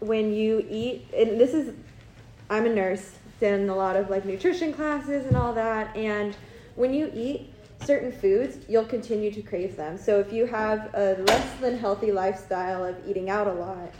[0.00, 1.74] when you eat, and this is,
[2.48, 6.36] I'm a nurse, done a lot of like nutrition classes and all that, and
[6.74, 9.98] when you eat certain foods, you'll continue to crave them.
[9.98, 13.92] So if you have a less than healthy lifestyle of eating out a lot,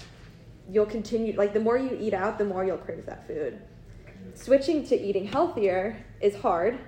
[0.71, 3.61] you'll continue like the more you eat out, the more you'll crave that food.
[4.35, 6.79] Switching to eating healthier is hard,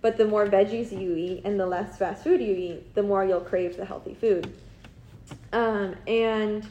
[0.00, 3.24] but the more veggies you eat and the less fast food you eat, the more
[3.24, 4.52] you'll crave the healthy food.
[5.52, 6.66] Um, and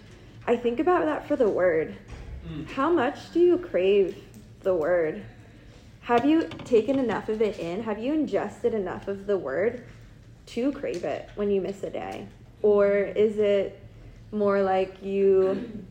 [0.47, 1.95] I think about that for the word.
[2.73, 4.17] How much do you crave
[4.61, 5.23] the word?
[6.11, 7.83] Have you taken enough of it in?
[7.83, 9.85] Have you ingested enough of the word
[10.47, 12.27] to crave it when you miss a day?
[12.61, 13.81] Or is it
[14.33, 15.85] more like you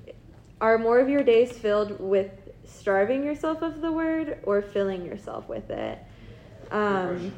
[0.60, 2.30] are more of your days filled with
[2.66, 5.98] starving yourself of the word or filling yourself with it?
[6.70, 7.32] Um,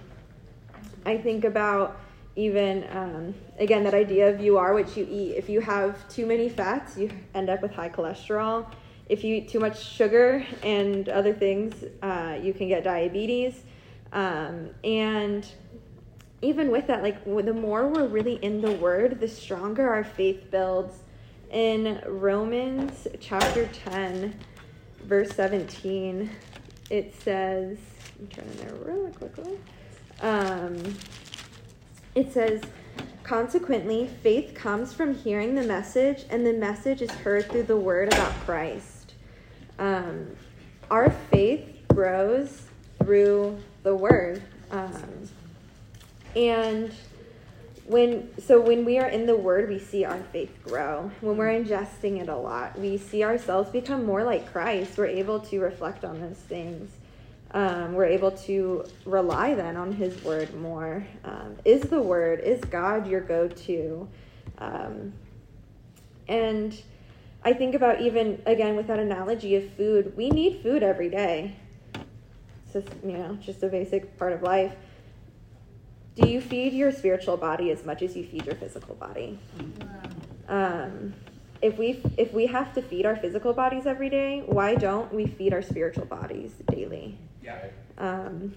[1.06, 2.00] I think about
[2.34, 5.36] even um, again that idea of you are what you eat.
[5.36, 8.66] If you have too many fats, you end up with high cholesterol.
[9.12, 13.62] If you eat too much sugar and other things, uh, you can get diabetes.
[14.10, 15.46] Um, and
[16.40, 20.50] even with that, like the more we're really in the Word, the stronger our faith
[20.50, 20.94] builds.
[21.50, 24.34] In Romans chapter 10,
[25.04, 26.30] verse 17,
[26.88, 27.76] it says,
[28.18, 29.58] I'm turning there really quickly.
[30.22, 30.96] Um,
[32.14, 32.62] it says,
[33.24, 38.08] Consequently, faith comes from hearing the message, and the message is heard through the word
[38.14, 38.91] about Christ.
[39.78, 40.36] Um,
[40.90, 42.62] our faith grows
[42.98, 44.42] through the word.
[44.70, 45.28] Um,
[46.36, 46.92] and
[47.84, 51.10] when so when we are in the word we see our faith grow.
[51.20, 54.96] When we're ingesting it a lot we see ourselves become more like christ.
[54.96, 56.90] We're able to reflect on those things.
[57.50, 61.04] Um, we're able to rely then on his word more.
[61.24, 64.08] Um, is the word is god your go-to?
[64.58, 65.12] Um,
[66.28, 66.80] and
[67.44, 71.56] i think about even again with that analogy of food we need food every day.
[72.64, 74.74] It's just you know just a basic part of life.
[76.14, 79.38] Do you feed your spiritual body as much as you feed your physical body?
[80.48, 81.14] Um,
[81.62, 85.26] if we if we have to feed our physical bodies every day why don't we
[85.26, 87.16] feed our spiritual bodies daily?
[87.42, 87.58] Yeah.
[87.98, 88.54] um,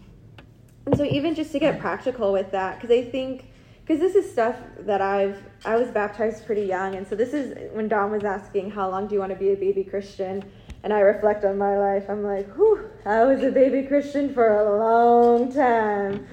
[0.86, 3.50] and so even just to get practical with that because i think
[3.86, 7.56] because this is stuff that i've i was baptized pretty young and so this is
[7.74, 10.44] when don was asking how long do you want to be a baby christian
[10.84, 14.48] and i reflect on my life i'm like whew i was a baby christian for
[14.60, 16.26] a long time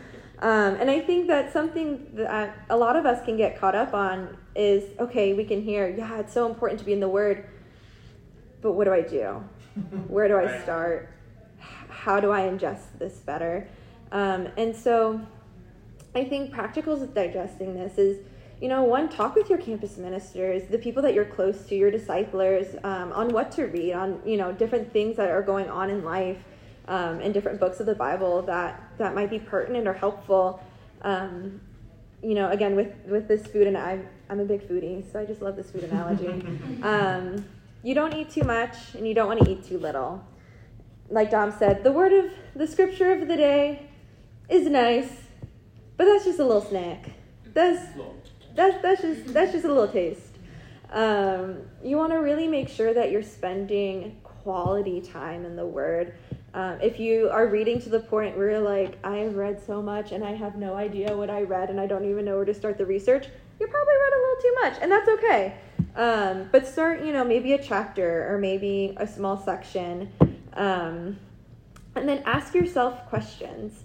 [0.42, 3.94] Um, and I think that something that a lot of us can get caught up
[3.94, 7.46] on is okay, we can hear, yeah, it's so important to be in the Word,
[8.60, 9.44] but what do I do?
[10.08, 11.10] Where do I start?
[11.88, 13.68] How do I ingest this better?
[14.10, 15.20] Um, and so
[16.14, 18.18] I think practicals with digesting this is,
[18.60, 21.90] you know, one, talk with your campus ministers, the people that you're close to, your
[21.90, 25.90] disciplers, um, on what to read, on, you know, different things that are going on
[25.90, 26.38] in life,
[26.88, 30.62] um, and different books of the Bible that, that might be pertinent or helpful.
[31.02, 31.60] Um,
[32.22, 35.24] you know, again, with, with this food, and I'm, I'm a big foodie, so I
[35.24, 36.28] just love this food analogy.
[36.82, 37.44] um,
[37.82, 40.24] you don't eat too much, and you don't want to eat too little.
[41.08, 43.88] Like Dom said, the word of the scripture of the day
[44.48, 45.21] is nice,
[45.96, 47.10] but that's just a little snack.
[47.54, 47.80] That's
[48.54, 50.38] that's that's just that's just a little taste.
[50.90, 56.14] Um, you want to really make sure that you're spending quality time in the Word.
[56.54, 59.80] Um, if you are reading to the point where you're like, I have read so
[59.80, 62.44] much and I have no idea what I read and I don't even know where
[62.44, 63.26] to start the research,
[63.58, 65.54] you probably read a little too much, and that's okay.
[65.96, 70.12] Um, but start, you know, maybe a chapter or maybe a small section,
[70.54, 71.18] um,
[71.94, 73.84] and then ask yourself questions.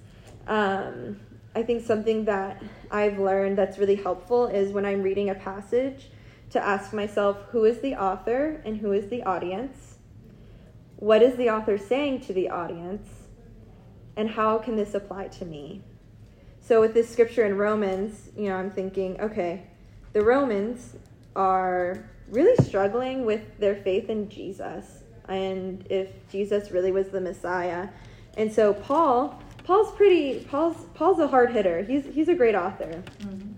[1.57, 6.11] I think something that I've learned that's really helpful is when I'm reading a passage
[6.51, 9.95] to ask myself who is the author and who is the audience?
[10.97, 13.09] What is the author saying to the audience?
[14.15, 15.81] And how can this apply to me?
[16.59, 19.63] So, with this scripture in Romans, you know, I'm thinking, okay,
[20.13, 20.95] the Romans
[21.35, 27.87] are really struggling with their faith in Jesus and if Jesus really was the Messiah.
[28.37, 31.83] And so, Paul Paul's pretty Paul's Paul's a hard hitter.
[31.83, 33.03] He's he's a great author.
[33.19, 33.51] Mm-hmm.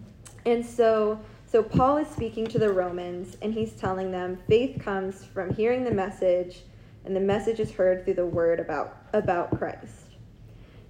[0.47, 5.23] And so so Paul is speaking to the Romans and he's telling them faith comes
[5.23, 6.63] from hearing the message
[7.05, 10.15] and the message is heard through the word about about Christ.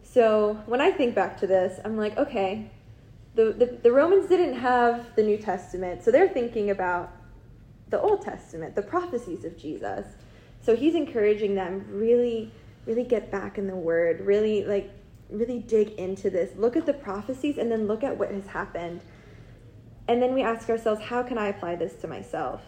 [0.04, 2.72] So when I think back to this, I'm like, okay,
[3.36, 7.12] the, the, the Romans didn't have the New Testament, so they're thinking about
[7.90, 10.08] the Old Testament, the prophecies of Jesus.
[10.62, 12.52] So he's encouraging them really,
[12.86, 14.90] really get back in the word, really like
[15.30, 16.52] really dig into this.
[16.58, 19.02] Look at the prophecies and then look at what has happened.
[20.08, 22.62] And then we ask ourselves, how can I apply this to myself?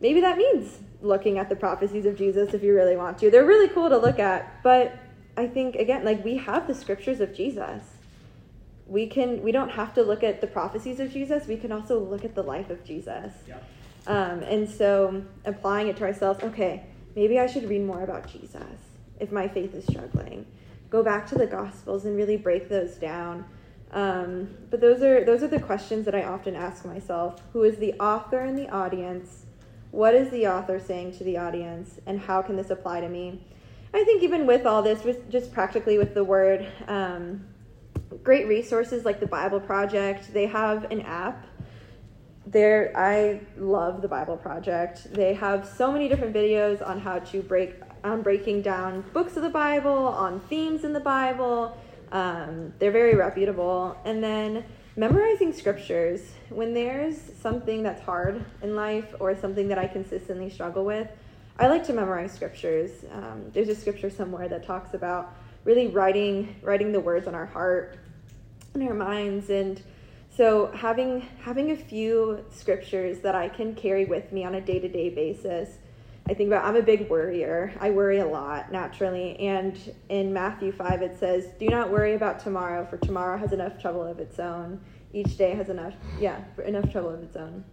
[0.00, 3.30] Maybe that means looking at the prophecies of Jesus if you really want to.
[3.30, 4.98] They're really cool to look at, but
[5.36, 7.84] I think again, like we have the scriptures of Jesus.
[8.86, 11.46] We can we don't have to look at the prophecies of Jesus.
[11.46, 13.32] We can also look at the life of Jesus.
[13.46, 13.58] Yeah.
[14.06, 16.84] Um, and so applying it to ourselves, okay,
[17.14, 18.62] maybe I should read more about Jesus
[19.20, 20.44] if my faith is struggling.
[20.92, 23.46] Go back to the Gospels and really break those down.
[23.92, 27.78] Um, but those are those are the questions that I often ask myself: Who is
[27.78, 29.46] the author and the audience?
[29.90, 33.42] What is the author saying to the audience, and how can this apply to me?
[33.94, 37.46] I think even with all this, with just practically with the word, um,
[38.22, 40.34] great resources like the Bible Project.
[40.34, 41.46] They have an app
[42.44, 47.40] there i love the bible project they have so many different videos on how to
[47.40, 51.76] break on breaking down books of the bible on themes in the bible.
[52.10, 53.96] Um, they're very reputable.
[54.04, 54.64] And then
[54.96, 56.32] memorizing scriptures.
[56.50, 61.08] When there's something that's hard in life or something that i consistently struggle with
[61.58, 62.90] i like to memorize scriptures.
[63.12, 65.34] Um, there's a scripture somewhere that talks about
[65.64, 67.98] really writing writing the words on our heart
[68.74, 69.50] and our minds.
[69.50, 69.80] And
[70.34, 75.10] so having having a few scriptures that I can carry with me on a day-to-day
[75.10, 75.78] basis.
[76.32, 77.74] I think about I'm a big worrier.
[77.78, 79.38] I worry a lot naturally.
[79.38, 83.78] And in Matthew 5 it says, "Do not worry about tomorrow, for tomorrow has enough
[83.78, 84.80] trouble of its own.
[85.12, 87.64] Each day has enough yeah, enough trouble of its own."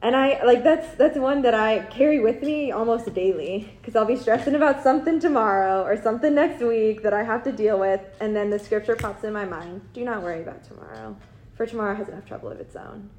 [0.00, 4.04] And I like that's that's one that I carry with me almost daily because I'll
[4.04, 8.02] be stressing about something tomorrow or something next week that I have to deal with,
[8.20, 11.16] and then the scripture pops in my mind: "Do not worry about tomorrow,
[11.56, 13.10] for tomorrow has enough trouble of its own."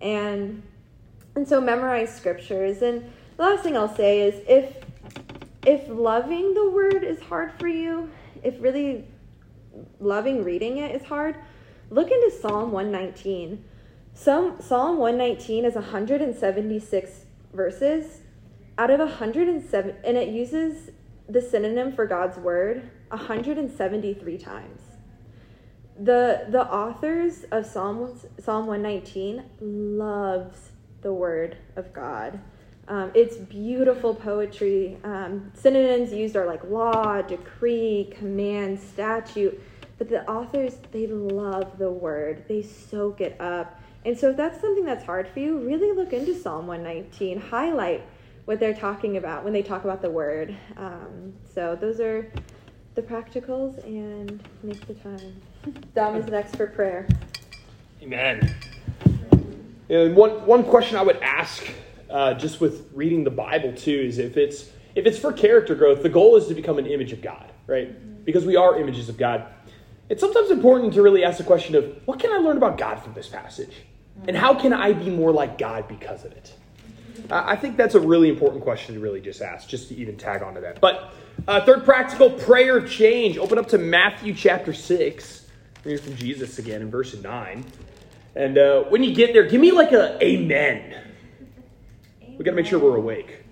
[0.00, 0.62] And
[1.34, 2.80] and so memorize scriptures.
[2.80, 4.76] And the last thing I'll say is if
[5.66, 8.10] if loving the word is hard for you,
[8.42, 9.04] if really
[9.98, 11.36] loving reading it is hard,
[11.90, 13.64] look into Psalm 119.
[14.14, 17.10] Some Psalm 119 is 176
[17.52, 18.20] verses
[18.78, 20.90] out of 107 and it uses
[21.28, 24.80] the synonym for God's word 173 times.
[25.98, 30.70] The the authors of Psalm Psalm 119 loves
[31.02, 32.40] the word of God.
[32.88, 34.96] Um, it's beautiful poetry.
[35.02, 39.60] Um, synonyms used are like law, decree, command, statute.
[39.98, 42.44] But the authors, they love the word.
[42.48, 43.80] They soak it up.
[44.04, 47.40] And so if that's something that's hard for you, really look into Psalm 119.
[47.40, 48.02] Highlight
[48.44, 50.56] what they're talking about when they talk about the word.
[50.76, 52.30] Um, so those are
[52.94, 55.40] the practicals and make the time.
[55.94, 57.08] Dom is next for prayer.
[58.00, 58.54] Amen.
[59.88, 61.66] And one, one question I would ask,
[62.10, 66.02] uh, just with reading the Bible too, is if it's if it's for character growth,
[66.02, 68.24] the goal is to become an image of God, right?
[68.24, 69.46] Because we are images of God.
[70.08, 73.02] It's sometimes important to really ask the question of what can I learn about God
[73.02, 73.74] from this passage,
[74.26, 76.54] and how can I be more like God because of it?
[77.28, 80.42] I think that's a really important question to really just ask, just to even tag
[80.42, 80.80] onto that.
[80.80, 81.12] But
[81.48, 83.36] uh, third practical prayer of change.
[83.36, 85.46] Open up to Matthew chapter six.
[85.82, 87.64] Read from Jesus again in verse nine.
[88.36, 90.94] And uh, when you get there, give me like a amen.
[92.36, 93.44] We got to make sure we're awake.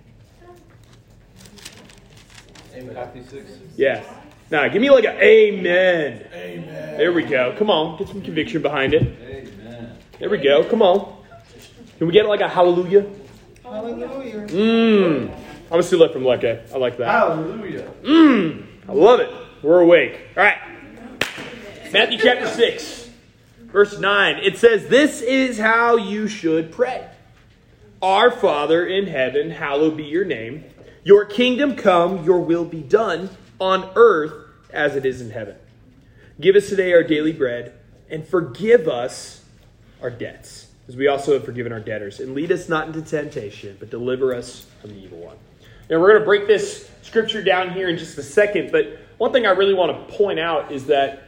[2.75, 2.95] Amen.
[2.95, 3.51] Matthew 6.
[3.77, 4.03] Yeah.
[4.51, 6.27] Now, give me like a amen.
[6.33, 6.97] Amen.
[6.99, 7.55] There we go.
[7.57, 9.03] Come on, get some conviction behind it.
[9.03, 9.97] Amen.
[10.19, 10.65] There we go.
[10.65, 11.17] Come on.
[11.99, 13.07] Can we get like a hallelujah?
[13.63, 14.47] Hallelujah.
[14.49, 15.31] Mmm.
[15.33, 16.73] I'm gonna steal that from Leke.
[16.73, 17.11] I like that.
[17.11, 17.91] Hallelujah.
[18.03, 18.67] Mmm.
[18.89, 19.31] I love it.
[19.63, 20.21] We're awake.
[20.37, 20.59] All right.
[21.91, 23.09] Matthew chapter 6,
[23.63, 24.37] verse 9.
[24.43, 27.09] It says, This is how you should pray.
[28.05, 30.65] Our Father in heaven, hallowed be your name.
[31.05, 35.57] Your kingdom come, your will be done on earth as it is in heaven.
[36.39, 37.73] Give us today our daily bread
[38.11, 39.43] and forgive us
[40.03, 42.21] our debts, as we also have forgiven our debtors.
[42.21, 45.39] And lead us not into temptation, but deliver us from the evil one.
[45.89, 49.33] Now, we're going to break this scripture down here in just a second, but one
[49.33, 51.23] thing I really want to point out is that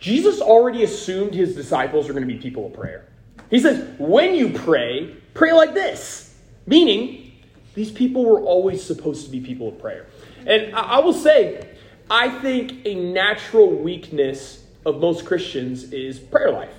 [0.00, 3.07] Jesus already assumed his disciples are going to be people of prayer.
[3.50, 6.34] He says, when you pray, pray like this,
[6.66, 7.32] meaning
[7.74, 10.06] these people were always supposed to be people of prayer.
[10.46, 11.76] And I, will say,
[12.10, 16.74] I think a natural weakness of most Christians is prayer life.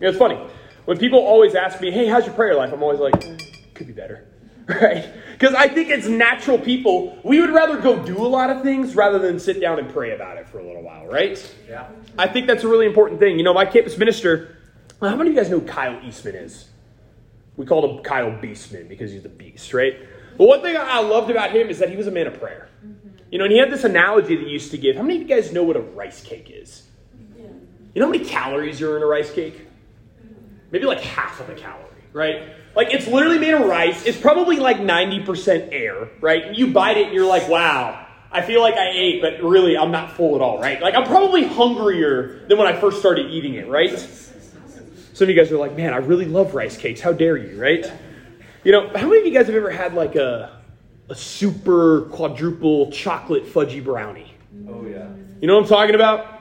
[0.00, 0.38] You know, it's funny.
[0.84, 2.72] When people always ask me, hey, how's your prayer life?
[2.72, 3.38] I'm always like, "Eh,
[3.74, 4.26] could be better.
[4.68, 5.08] Right?
[5.32, 8.94] Because I think it's natural people, we would rather go do a lot of things
[8.94, 11.36] rather than sit down and pray about it for a little while, right?
[11.68, 11.88] Yeah.
[12.16, 13.38] I think that's a really important thing.
[13.38, 14.56] You know, my campus minister,
[15.10, 16.68] how many of you guys know Kyle Eastman is?
[17.56, 19.96] We called him Kyle Beastman because he's the beast, right?
[20.38, 22.68] But one thing I loved about him is that he was a man of prayer.
[23.30, 24.96] You know, and he had this analogy that he used to give.
[24.96, 26.86] How many of you guys know what a rice cake is?
[27.94, 29.66] You know how many calories are in a rice cake?
[30.70, 32.54] Maybe like half of a calorie, right?
[32.74, 34.06] Like it's literally made of rice.
[34.06, 36.56] It's probably like 90% air, right?
[36.56, 39.90] You bite it and you're like, wow, I feel like I ate, but really I'm
[39.90, 40.80] not full at all, right?
[40.80, 43.90] Like I'm probably hungrier than when I first started eating it, right?
[45.14, 47.00] Some of you guys are like, man, I really love rice cakes.
[47.00, 47.90] How dare you, right?
[48.64, 50.60] You know, how many of you guys have ever had like a,
[51.10, 54.34] a super quadruple chocolate fudgy brownie?
[54.68, 55.08] Oh, yeah.
[55.40, 56.32] You know what I'm talking about?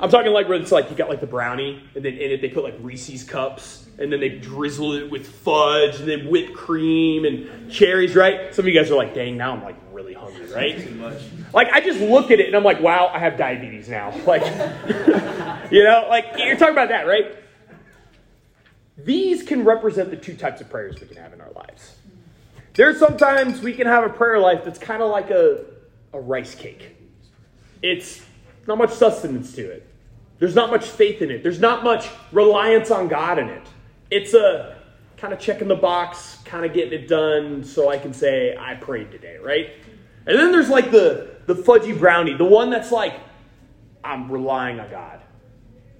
[0.00, 2.40] I'm talking like where it's like you got like the brownie, and then in it
[2.40, 6.54] they put like Reese's cups, and then they drizzle it with fudge, and then whipped
[6.54, 8.54] cream and cherries, right?
[8.54, 10.78] Some of you guys are like, dang, now I'm like really hungry, right?
[10.78, 11.20] Too much.
[11.52, 14.14] Like I just look at it and I'm like, wow, I have diabetes now.
[14.26, 14.42] Like,
[15.72, 17.34] you know, like you're talking about that, right?
[19.04, 21.96] These can represent the two types of prayers we can have in our lives.
[22.74, 25.64] There's sometimes we can have a prayer life that's kind of like a,
[26.12, 26.96] a rice cake.
[27.82, 28.22] It's
[28.66, 29.86] not much sustenance to it.
[30.38, 31.42] There's not much faith in it.
[31.42, 33.66] There's not much reliance on God in it.
[34.10, 34.78] It's a
[35.16, 38.74] kind of checking the box, kind of getting it done so I can say I
[38.74, 39.70] prayed today, right?
[40.26, 43.20] And then there's like the the fudgy brownie, the one that's like
[44.02, 45.20] I'm relying on God.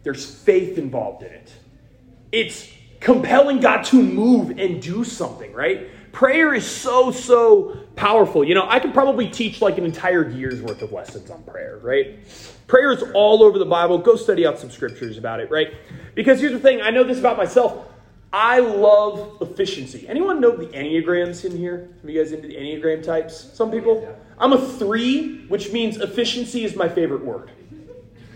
[0.02, 1.52] There's faith involved in it.
[2.32, 2.70] It's
[3.00, 5.88] compelling God to move and do something, right?
[6.12, 8.44] Prayer is so, so powerful.
[8.44, 11.78] You know, I could probably teach like an entire year's worth of lessons on prayer,
[11.82, 12.18] right?
[12.66, 13.98] Prayer is all over the Bible.
[13.98, 15.72] Go study out some scriptures about it, right?
[16.14, 17.86] Because here's the thing I know this about myself.
[18.32, 20.06] I love efficiency.
[20.06, 21.88] Anyone know the Enneagrams in here?
[22.00, 23.50] Have you guys into the Enneagram types?
[23.54, 24.16] Some people?
[24.38, 27.50] I'm a three, which means efficiency is my favorite word.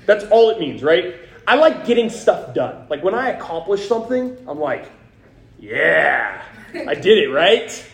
[0.06, 1.14] That's all it means, right?
[1.46, 2.86] I like getting stuff done.
[2.88, 4.90] Like when I accomplish something, I'm like,
[5.58, 6.42] yeah,
[6.74, 7.86] I did it, right?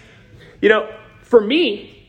[0.61, 0.93] You know,
[1.23, 2.01] for me,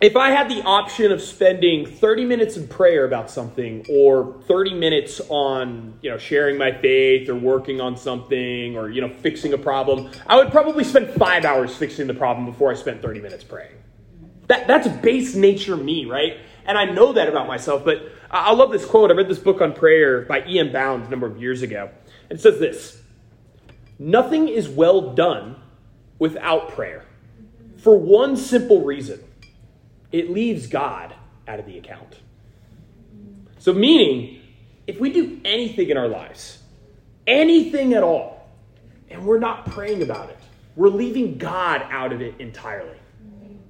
[0.00, 4.74] if I had the option of spending 30 minutes in prayer about something or 30
[4.74, 9.54] minutes on, you know, sharing my faith or working on something or, you know, fixing
[9.54, 13.20] a problem, I would probably spend five hours fixing the problem before I spent 30
[13.20, 13.72] minutes praying.
[14.48, 16.38] That, that's base nature me, right?
[16.66, 19.10] And I know that about myself, but I love this quote.
[19.10, 20.72] I read this book on prayer by E.M.
[20.72, 21.90] Bounds a number of years ago.
[22.30, 23.00] It says this
[23.98, 25.56] Nothing is well done
[26.18, 27.06] without prayer
[27.86, 29.22] for one simple reason
[30.10, 31.14] it leaves God
[31.46, 32.16] out of the account.
[33.58, 34.40] So, meaning,
[34.88, 36.58] if we do anything in our lives,
[37.28, 38.48] anything at all,
[39.08, 40.38] and we're not praying about it,
[40.74, 42.98] we're leaving God out of it entirely.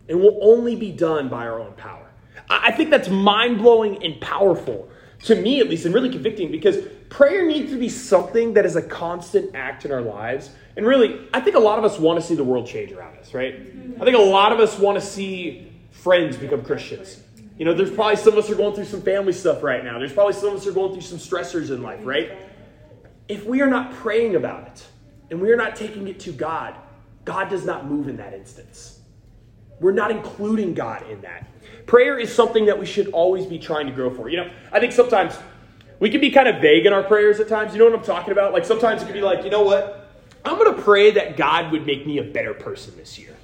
[0.08, 2.05] And will only be done by our own power.
[2.48, 4.88] I think that's mind blowing and powerful,
[5.24, 6.76] to me at least, and really convicting because
[7.08, 10.50] prayer needs to be something that is a constant act in our lives.
[10.76, 13.16] And really, I think a lot of us want to see the world change around
[13.18, 13.54] us, right?
[13.54, 17.22] I think a lot of us want to see friends become Christians.
[17.58, 19.98] You know, there's probably some of us are going through some family stuff right now.
[19.98, 22.32] There's probably some of us are going through some stressors in life, right?
[23.28, 24.86] If we are not praying about it
[25.30, 26.76] and we are not taking it to God,
[27.24, 28.95] God does not move in that instance.
[29.80, 31.46] We're not including God in that.
[31.86, 34.28] Prayer is something that we should always be trying to grow for.
[34.28, 35.38] You know, I think sometimes
[36.00, 37.72] we can be kind of vague in our prayers at times.
[37.72, 38.52] You know what I'm talking about?
[38.52, 40.10] Like sometimes it can be like, you know what?
[40.44, 43.36] I'm going to pray that God would make me a better person this year.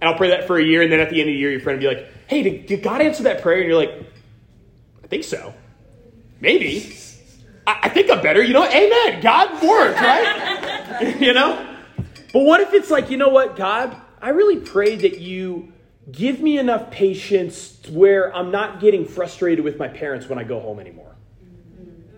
[0.00, 1.50] And I'll pray that for a year, and then at the end of the year,
[1.50, 3.58] your friend will be like, hey, did, did God answer that prayer?
[3.58, 3.92] And you're like,
[5.04, 5.52] I think so.
[6.40, 6.96] Maybe.
[7.66, 8.42] I, I think I'm better.
[8.42, 9.20] You know, amen.
[9.20, 11.16] God works, right?
[11.20, 11.66] you know?
[12.32, 15.72] But what if it's like, you know what, God, I really pray that you
[16.10, 20.60] give me enough patience where I'm not getting frustrated with my parents when I go
[20.60, 21.14] home anymore.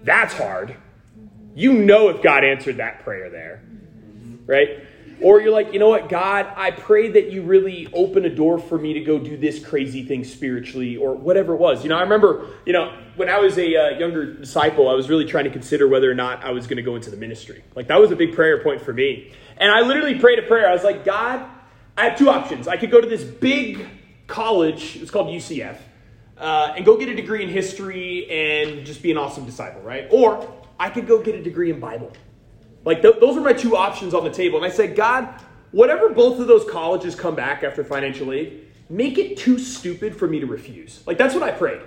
[0.03, 0.77] That's hard.
[1.55, 3.63] You know if God answered that prayer there,
[4.47, 4.85] right?
[5.21, 8.59] Or you're like, you know what, God, I pray that you really open a door
[8.59, 11.85] for me to go do this crazy thing spiritually or whatever it was.
[11.85, 15.09] You know, I remember, you know, when I was a uh, younger disciple, I was
[15.09, 17.63] really trying to consider whether or not I was going to go into the ministry.
[17.77, 19.33] Like, that was a big prayer point for me.
[19.59, 20.69] And I literally prayed a prayer.
[20.69, 21.49] I was like, God,
[22.03, 22.67] I have two options.
[22.67, 23.87] I could go to this big
[24.27, 25.77] college, it's called UCF,
[26.37, 30.09] uh, and go get a degree in history and just be an awesome disciple, right?
[30.11, 32.11] Or I could go get a degree in Bible.
[32.85, 34.57] Like, th- those are my two options on the table.
[34.57, 35.33] And I said, God,
[35.71, 40.27] whatever both of those colleges come back after financial aid, make it too stupid for
[40.27, 41.05] me to refuse.
[41.07, 41.83] Like, that's what I prayed.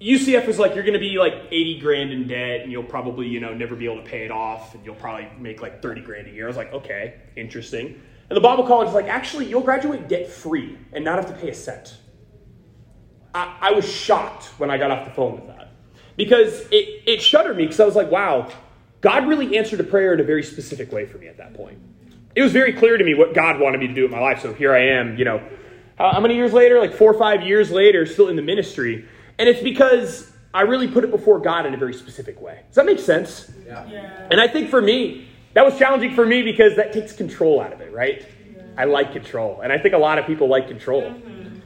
[0.00, 3.26] UCF is like, you're going to be like 80 grand in debt and you'll probably,
[3.26, 6.02] you know, never be able to pay it off and you'll probably make like 30
[6.02, 6.44] grand a year.
[6.44, 8.00] I was like, okay, interesting.
[8.30, 11.40] And the Bible college is like, actually, you'll graduate debt free and not have to
[11.40, 11.96] pay a cent.
[13.34, 15.72] I, I was shocked when I got off the phone with that
[16.16, 18.50] because it, it shuddered me because I was like, wow,
[19.00, 21.78] God really answered a prayer in a very specific way for me at that point.
[22.34, 24.40] It was very clear to me what God wanted me to do in my life.
[24.40, 25.42] So here I am, you know,
[25.96, 26.80] how, how many years later?
[26.80, 29.06] Like four or five years later, still in the ministry.
[29.38, 32.62] And it's because I really put it before God in a very specific way.
[32.68, 33.50] Does that make sense?
[33.66, 34.28] Yeah.
[34.30, 37.72] And I think for me, that was challenging for me because that takes control out
[37.72, 38.26] of it, right?
[38.76, 39.60] I like control.
[39.62, 41.02] And I think a lot of people like control.
[41.02, 41.58] Mm-hmm.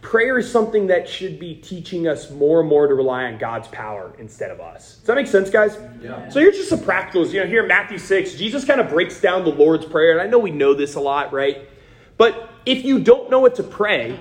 [0.00, 3.68] Prayer is something that should be teaching us more and more to rely on God's
[3.68, 4.96] power instead of us.
[4.96, 5.76] Does that make sense, guys?
[6.00, 6.28] Yeah.
[6.30, 7.32] So here's just some practicals.
[7.32, 10.12] You know, here in Matthew 6, Jesus kind of breaks down the Lord's Prayer.
[10.12, 11.68] And I know we know this a lot, right?
[12.16, 14.18] But if you don't know what to pray,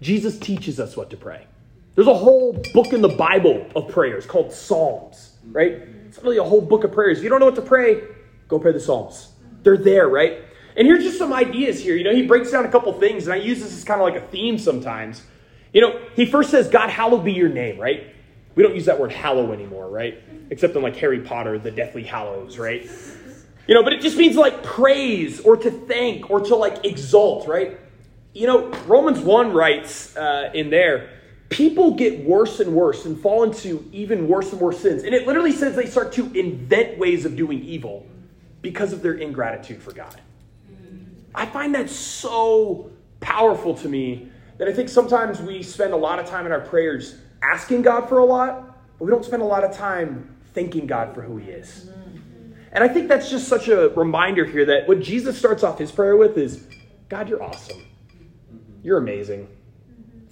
[0.00, 1.46] Jesus teaches us what to pray.
[1.94, 5.72] There's a whole book in the Bible of prayers called Psalms, right?
[6.06, 7.18] It's really a whole book of prayers.
[7.18, 8.02] If you don't know what to pray,
[8.48, 9.32] go pray the Psalms.
[9.62, 10.42] They're there, right?
[10.76, 11.96] And here's just some ideas here.
[11.96, 14.06] You know, he breaks down a couple things, and I use this as kind of
[14.06, 15.22] like a theme sometimes.
[15.72, 18.14] You know, he first says, God, hallowed be your name, right?
[18.54, 20.22] We don't use that word hallow anymore, right?
[20.50, 22.88] Except in like Harry Potter, the Deathly Hallows, right?
[23.66, 27.48] You know, but it just means like praise or to thank or to like exalt,
[27.48, 27.78] right?
[28.32, 31.10] You know, Romans 1 writes uh, in there,
[31.48, 35.04] people get worse and worse and fall into even worse and worse sins.
[35.04, 38.06] And it literally says they start to invent ways of doing evil
[38.66, 40.20] because of their ingratitude for God.
[41.32, 42.90] I find that so
[43.20, 46.62] powerful to me that I think sometimes we spend a lot of time in our
[46.62, 47.14] prayers
[47.44, 51.14] asking God for a lot, but we don't spend a lot of time thanking God
[51.14, 51.90] for who He is.
[52.72, 55.92] And I think that's just such a reminder here that what Jesus starts off his
[55.92, 56.66] prayer with is
[57.08, 57.84] God, you're awesome.
[58.82, 59.46] You're amazing.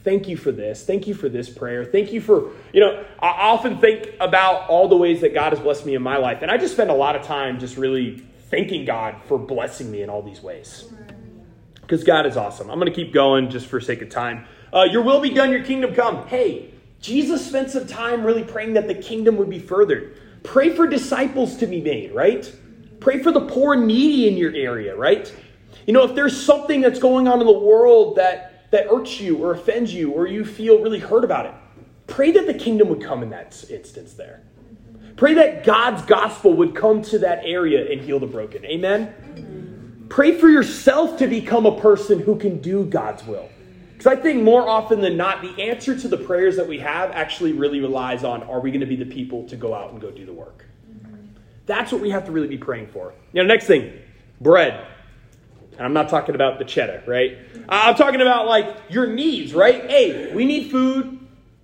[0.04, 0.84] Thank you for this.
[0.84, 1.84] Thank you for this prayer.
[1.84, 5.60] Thank you for, you know, I often think about all the ways that God has
[5.60, 6.42] blessed me in my life.
[6.42, 8.18] And I just spend a lot of time just really
[8.50, 10.92] thanking God for blessing me in all these ways.
[11.80, 12.70] Because God is awesome.
[12.70, 14.46] I'm going to keep going just for sake of time.
[14.72, 16.26] Uh, your will be done, your kingdom come.
[16.28, 20.18] Hey, Jesus spent some time really praying that the kingdom would be furthered.
[20.42, 22.54] Pray for disciples to be made, right?
[23.00, 25.34] Pray for the poor and needy in your area, right?
[25.86, 29.36] You know, if there's something that's going on in the world that, that irks you
[29.36, 31.54] or offends you or you feel really hurt about it,
[32.08, 34.42] pray that the kingdom would come in that instance there.
[35.16, 38.64] Pray that God's gospel would come to that area and heal the broken.
[38.64, 40.06] Amen?
[40.08, 43.48] Pray for yourself to become a person who can do God's will.
[43.92, 47.12] Because I think more often than not, the answer to the prayers that we have
[47.12, 50.00] actually really relies on are we going to be the people to go out and
[50.00, 50.66] go do the work?
[51.66, 53.14] That's what we have to really be praying for.
[53.32, 53.92] Know, next thing,
[54.40, 54.84] bread.
[55.76, 57.38] And I'm not talking about the cheddar, right?
[57.68, 59.90] I'm talking about like your needs, right?
[59.90, 61.18] Hey, we need food.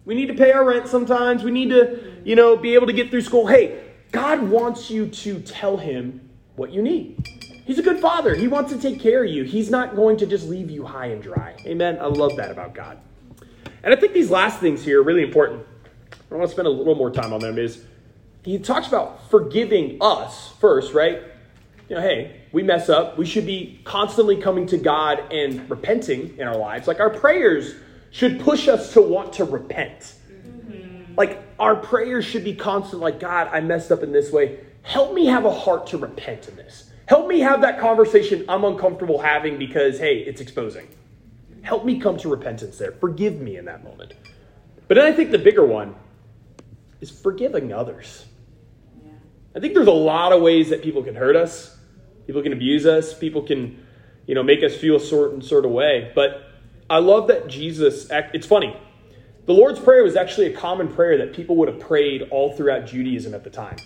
[0.05, 1.45] We need to pay our rent sometimes.
[1.45, 3.47] We need to, you know, be able to get through school.
[3.47, 3.81] Hey,
[4.13, 7.25] God wants you to tell him what you need.
[7.65, 8.35] He's a good father.
[8.35, 9.45] He wants to take care of you.
[9.45, 11.55] He's not going to just leave you high and dry.
[11.67, 11.99] Amen.
[12.01, 12.99] I love that about God.
[13.83, 15.65] And I think these last things here are really important.
[16.31, 17.59] I want to spend a little more time on them.
[17.59, 17.85] Is
[18.43, 21.23] he talks about forgiving us first, right?
[21.89, 23.17] You know, hey, we mess up.
[23.17, 26.89] We should be constantly coming to God and repenting in our lives.
[26.89, 27.75] Like our prayers
[28.11, 30.15] should push us to want to repent.
[30.31, 31.15] Mm-hmm.
[31.17, 34.61] Like our prayers should be constant, like, God, I messed up in this way.
[34.83, 36.91] Help me have a heart to repent in this.
[37.07, 40.89] Help me have that conversation I'm uncomfortable having because, hey, it's exposing.
[41.63, 42.93] Help me come to repentance there.
[42.93, 44.15] Forgive me in that moment.
[44.89, 45.95] But then I think the bigger one
[47.01, 48.25] is forgiving others.
[49.55, 51.77] I think there's a lot of ways that people can hurt us.
[52.31, 53.13] People can abuse us.
[53.13, 53.85] People can,
[54.25, 56.13] you know, make us feel a certain sort of way.
[56.15, 56.49] But
[56.89, 58.07] I love that Jesus.
[58.09, 58.77] It's funny.
[59.47, 62.87] The Lord's Prayer was actually a common prayer that people would have prayed all throughout
[62.87, 63.79] Judaism at the time,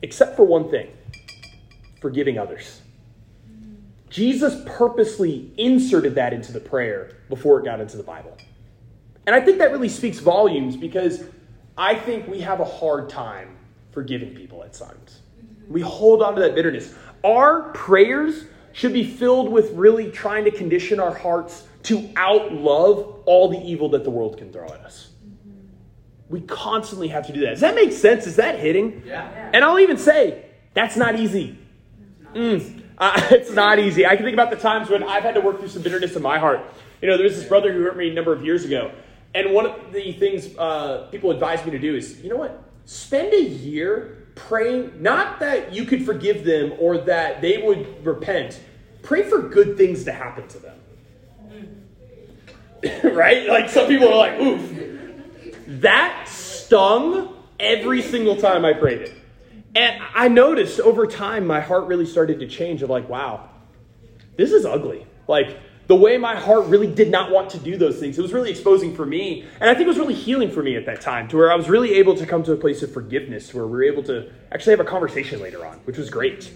[0.00, 0.92] except for one thing
[2.00, 2.80] forgiving others.
[4.08, 8.34] Jesus purposely inserted that into the prayer before it got into the Bible.
[9.26, 11.22] And I think that really speaks volumes because
[11.76, 13.58] I think we have a hard time
[13.90, 15.18] forgiving people at times.
[15.68, 16.94] We hold on to that bitterness.
[17.24, 23.48] Our prayers should be filled with really trying to condition our hearts to outlove all
[23.48, 25.10] the evil that the world can throw at us.
[26.28, 27.50] We constantly have to do that.
[27.50, 28.26] Does that make sense?
[28.26, 29.02] Is that hitting?
[29.04, 29.50] Yeah.
[29.52, 31.58] And I'll even say, that's not easy.
[32.34, 34.06] Mm, uh, it's not easy.
[34.06, 36.22] I can think about the times when I've had to work through some bitterness in
[36.22, 36.60] my heart.
[37.02, 38.92] You know, there's this brother who hurt me a number of years ago.
[39.34, 42.62] And one of the things uh, people advised me to do is, you know what?
[42.84, 48.60] Spend a year praying, not that you could forgive them or that they would repent.
[49.02, 50.78] Pray for good things to happen to them.
[53.14, 53.46] right?
[53.48, 54.88] Like some people are like, oof.
[55.80, 59.14] That stung every single time I prayed it.
[59.74, 63.48] And I noticed over time my heart really started to change of like, wow,
[64.36, 65.06] this is ugly.
[65.28, 65.58] Like
[65.92, 68.18] the way my heart really did not want to do those things.
[68.18, 69.44] It was really exposing for me.
[69.60, 71.54] And I think it was really healing for me at that time to where I
[71.54, 74.32] was really able to come to a place of forgiveness where we were able to
[74.50, 76.50] actually have a conversation later on, which was great.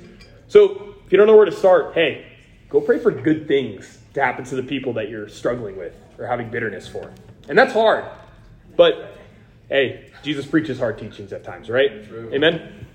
[0.49, 2.25] So if you don't know where to start, hey,
[2.71, 6.27] go pray for good things to happen to the people that you're struggling with or
[6.27, 7.13] having bitterness for.
[7.47, 8.07] And that's hard.
[8.75, 9.19] But
[9.69, 12.09] hey, Jesus preaches hard teachings at times, right?
[12.09, 12.31] True.
[12.33, 12.87] Amen.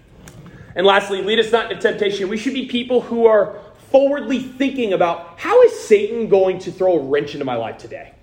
[0.74, 2.30] And lastly, lead us not into temptation.
[2.30, 3.60] We should be people who are
[3.92, 8.14] forwardly thinking about how is Satan going to throw a wrench into my life today?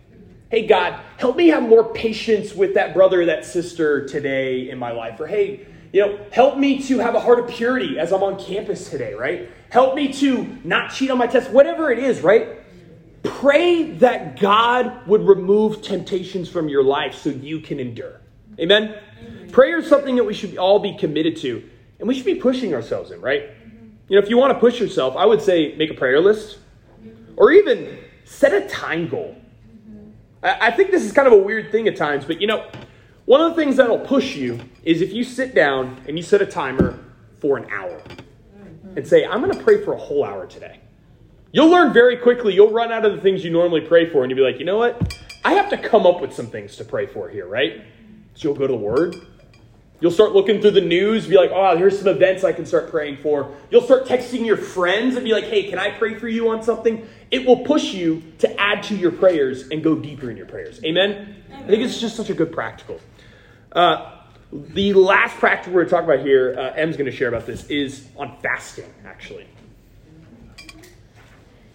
[0.50, 4.92] Hey, God, help me have more patience with that brother, that sister today in my
[4.92, 5.20] life.
[5.20, 8.42] Or hey, you know, help me to have a heart of purity as I'm on
[8.42, 9.50] campus today, right?
[9.70, 12.60] Help me to not cheat on my test, whatever it is, right?
[13.22, 18.20] Pray that God would remove temptations from your life so you can endure.
[18.58, 18.96] Amen?
[19.52, 22.74] Prayer is something that we should all be committed to, and we should be pushing
[22.74, 23.50] ourselves in, right?
[24.08, 26.58] You know, if you want to push yourself, I would say make a prayer list
[27.36, 29.36] or even set a time goal.
[30.42, 32.64] I think this is kind of a weird thing at times, but you know,
[33.24, 36.40] one of the things that'll push you is if you sit down and you set
[36.40, 36.98] a timer
[37.38, 38.00] for an hour
[38.96, 40.80] and say, I'm going to pray for a whole hour today.
[41.52, 44.30] You'll learn very quickly, you'll run out of the things you normally pray for, and
[44.30, 45.18] you'll be like, you know what?
[45.44, 47.82] I have to come up with some things to pray for here, right?
[48.34, 49.16] So you'll go to the Word.
[50.00, 52.88] You'll start looking through the news, be like, oh, here's some events I can start
[52.88, 53.52] praying for.
[53.70, 56.62] You'll start texting your friends and be like, hey, can I pray for you on
[56.62, 57.08] something?
[57.32, 60.82] It will push you to add to your prayers and go deeper in your prayers.
[60.84, 61.42] Amen?
[61.52, 63.00] I think it's just such a good practical.
[63.72, 64.18] Uh,
[64.52, 67.44] the last practical we're going to talk about here, uh, Em's going to share about
[67.44, 69.48] this, is on fasting, actually.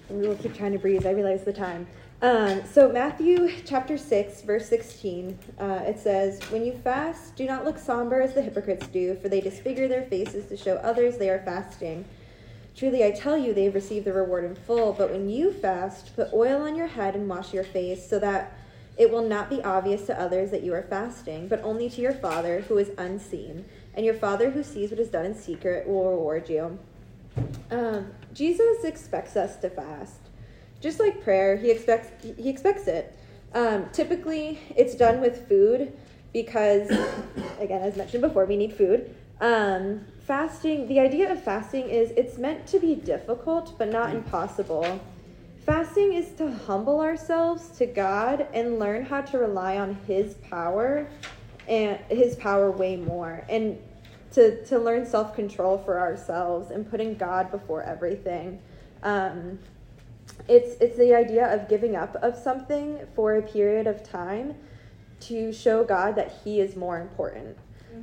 [0.10, 1.06] We will keep trying to breathe.
[1.06, 1.88] I realize the time.
[2.24, 7.66] Um, so Matthew chapter six, verse sixteen, uh, it says, "When you fast, do not
[7.66, 11.30] look somber as the hypocrites do, for they disfigure their faces to show others they
[11.30, 12.06] are fasting.
[12.78, 14.94] Truly, I tell you, they have received the reward in full.
[14.94, 18.58] But when you fast, put oil on your head and wash your face, so that
[18.98, 22.14] it will not be obvious to others that you are fasting, but only to your
[22.14, 23.66] Father who is unseen.
[23.96, 26.80] And your Father who sees what is done in secret will reward you."
[27.70, 30.23] Um, Jesus expects us to fast.
[30.84, 33.18] Just like prayer, he expects he expects it.
[33.54, 35.94] Um, typically, it's done with food
[36.34, 36.90] because,
[37.60, 39.16] again, as mentioned before, we need food.
[39.40, 45.00] Um, fasting, the idea of fasting is it's meant to be difficult but not impossible.
[45.66, 51.08] Fasting is to humble ourselves to God and learn how to rely on His power
[51.66, 53.78] and His power way more, and
[54.34, 58.60] to to learn self control for ourselves and putting God before everything.
[59.02, 59.60] Um,
[60.48, 64.56] it's it's the idea of giving up of something for a period of time
[65.22, 67.58] to show God that He is more important.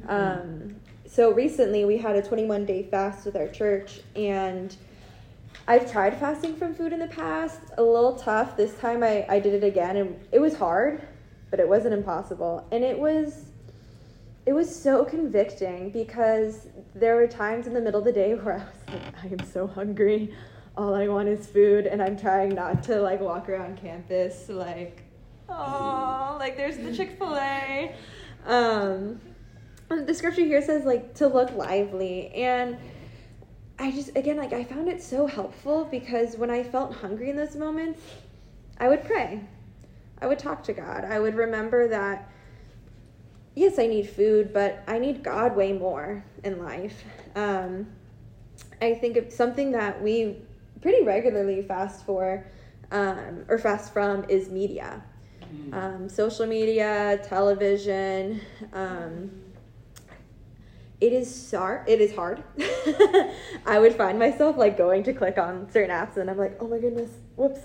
[0.09, 4.77] Um, so recently we had a 21 day fast with our church, and
[5.67, 7.61] I've tried fasting from food in the past.
[7.79, 8.57] A little tough.
[8.57, 11.03] This time I, I did it again, and it was hard.
[11.51, 12.67] but it wasn't impossible.
[12.71, 13.47] And it was
[14.47, 18.55] it was so convicting because there were times in the middle of the day where
[18.55, 20.35] I was like, I am so hungry.
[20.77, 25.03] All I want is food, and I'm trying not to like walk around campus like,
[25.49, 27.95] oh, like there's the Chick Fil A.
[28.47, 29.21] Um,
[29.89, 32.79] the scripture here says like to look lively, and
[33.79, 37.37] I just again like I found it so helpful because when I felt hungry in
[37.37, 38.01] those moments,
[38.79, 39.41] I would pray.
[40.23, 41.05] I would talk to God.
[41.05, 42.31] I would remember that
[43.55, 47.05] yes, I need food, but I need God way more in life.
[47.35, 47.87] Um,
[48.81, 50.37] I think of something that we
[50.81, 52.47] pretty regularly fast for
[52.91, 55.03] um, or fast from is media,
[55.73, 58.41] um, social media, television.
[58.73, 59.31] Um,
[61.01, 61.89] it is hard.
[61.89, 62.43] It is hard.
[63.67, 66.69] I would find myself like going to click on certain apps, and I'm like, oh
[66.69, 67.61] my goodness, whoops.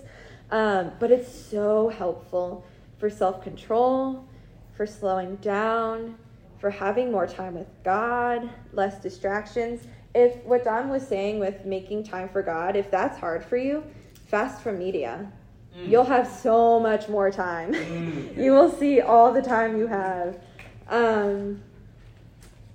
[0.51, 2.65] Um, but it's so helpful
[2.97, 4.25] for self control,
[4.73, 6.15] for slowing down,
[6.59, 9.81] for having more time with God, less distractions.
[10.15, 13.83] If what Dom was saying with making time for God, if that's hard for you,
[14.27, 15.31] fast from media.
[15.77, 17.73] You'll have so much more time.
[18.37, 20.39] you will see all the time you have.
[20.87, 21.61] Um,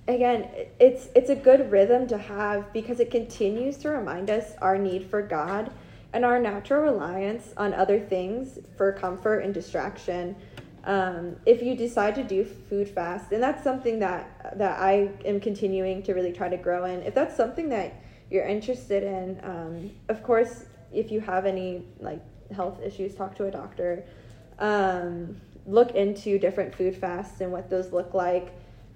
[0.07, 0.47] again,
[0.79, 5.09] it's it's a good rhythm to have because it continues to remind us our need
[5.09, 5.71] for God
[6.13, 10.35] and our natural reliance on other things for comfort and distraction.
[10.83, 15.39] Um, if you decide to do food fast, and that's something that that I am
[15.39, 17.03] continuing to really try to grow in.
[17.03, 17.93] If that's something that
[18.29, 22.21] you're interested in, um, of course, if you have any like
[22.51, 24.05] health issues, talk to a doctor.
[24.59, 28.51] Um, look into different food fasts and what those look like.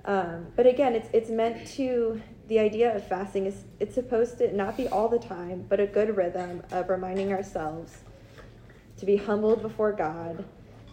[0.06, 4.56] Um, but again, it's it's meant to the idea of fasting is it's supposed to
[4.56, 7.98] not be all the time, but a good rhythm of reminding ourselves
[8.98, 10.46] to be humbled before God,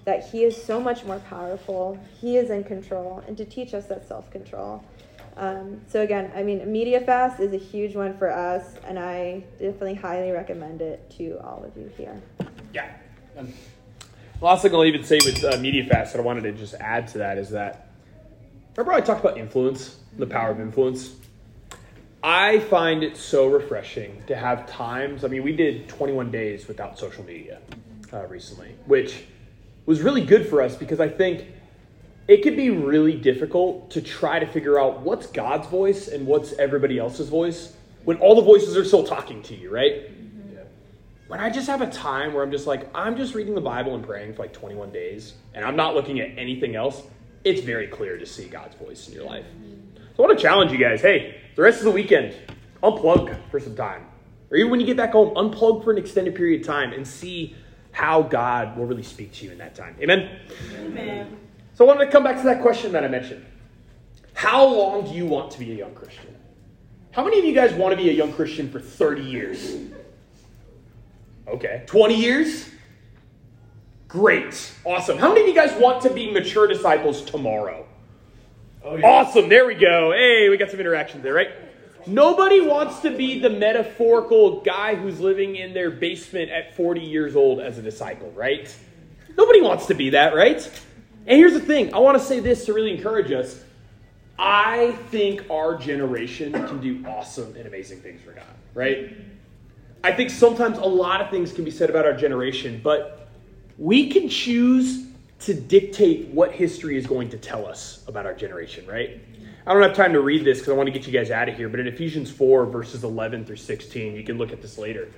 [0.05, 3.87] that He is so much more powerful, He is in control, and to teach us
[3.87, 4.85] that self control.
[5.37, 9.45] Um, so again, I mean, media fast is a huge one for us, and I
[9.59, 12.21] definitely highly recommend it to all of you here.
[12.75, 12.91] Yeah.
[13.39, 13.53] Um,
[14.41, 17.09] last thing I'll even say with uh, media fast that I wanted to just add
[17.09, 17.89] to that is that
[18.77, 21.15] remember I talked about influence, the power of influence.
[22.23, 25.25] I find it so refreshing to have times.
[25.25, 27.59] I mean, we did 21 days without social media
[28.13, 29.25] uh, recently, which
[29.87, 31.47] was really good for us because I think
[32.29, 36.53] it could be really difficult to try to figure out what's God's voice and what's
[36.55, 37.75] everybody else's voice
[38.05, 40.11] when all the voices are still talking to you, right?
[41.29, 43.95] When I just have a time where I'm just like, I'm just reading the Bible
[43.95, 47.03] and praying for like 21 days and I'm not looking at anything else,
[47.43, 49.47] it's very clear to see God's voice in your life.
[50.17, 52.35] So I want to challenge you guys hey, the rest of the weekend,
[52.83, 54.07] unplug for some time.
[54.51, 57.07] Or even when you get back home, unplug for an extended period of time and
[57.07, 57.57] see
[57.93, 59.95] how God will really speak to you in that time.
[60.01, 60.39] Amen?
[60.75, 61.37] Amen.
[61.75, 63.45] So I wanted to come back to that question that I mentioned.
[64.35, 66.35] How long do you want to be a young Christian?
[67.13, 69.77] How many of you guys want to be a young Christian for 30 years?
[71.47, 71.85] Okay.
[71.87, 72.71] 20 years?
[74.09, 74.73] Great.
[74.85, 75.19] Awesome.
[75.19, 77.87] How many of you guys want to be mature disciples tomorrow?
[78.85, 79.07] Oh, yeah.
[79.07, 79.49] Awesome.
[79.49, 80.13] There we go.
[80.13, 81.51] Hey, we got some interactions there, right?
[82.07, 87.37] Nobody wants to be the metaphorical guy who's living in their basement at 40 years
[87.37, 88.75] old as a disciple, right?
[89.37, 90.59] Nobody wants to be that, right?
[91.27, 93.63] And here's the thing I want to say this to really encourage us.
[94.39, 98.45] I think our generation can do awesome and amazing things for God,
[98.75, 99.17] right?
[100.03, 103.29] I think sometimes a lot of things can be said about our generation, but
[103.79, 105.07] we can choose
[105.41, 109.21] to dictate what history is going to tell us about our generation, right?
[109.67, 111.49] I don't have time to read this because I want to get you guys out
[111.49, 114.77] of here, but in Ephesians 4, verses 11 through 16, you can look at this
[114.77, 115.09] later.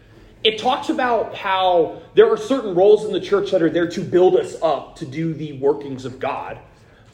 [0.43, 4.03] It talks about how there are certain roles in the church that are there to
[4.03, 6.59] build us up to do the workings of God.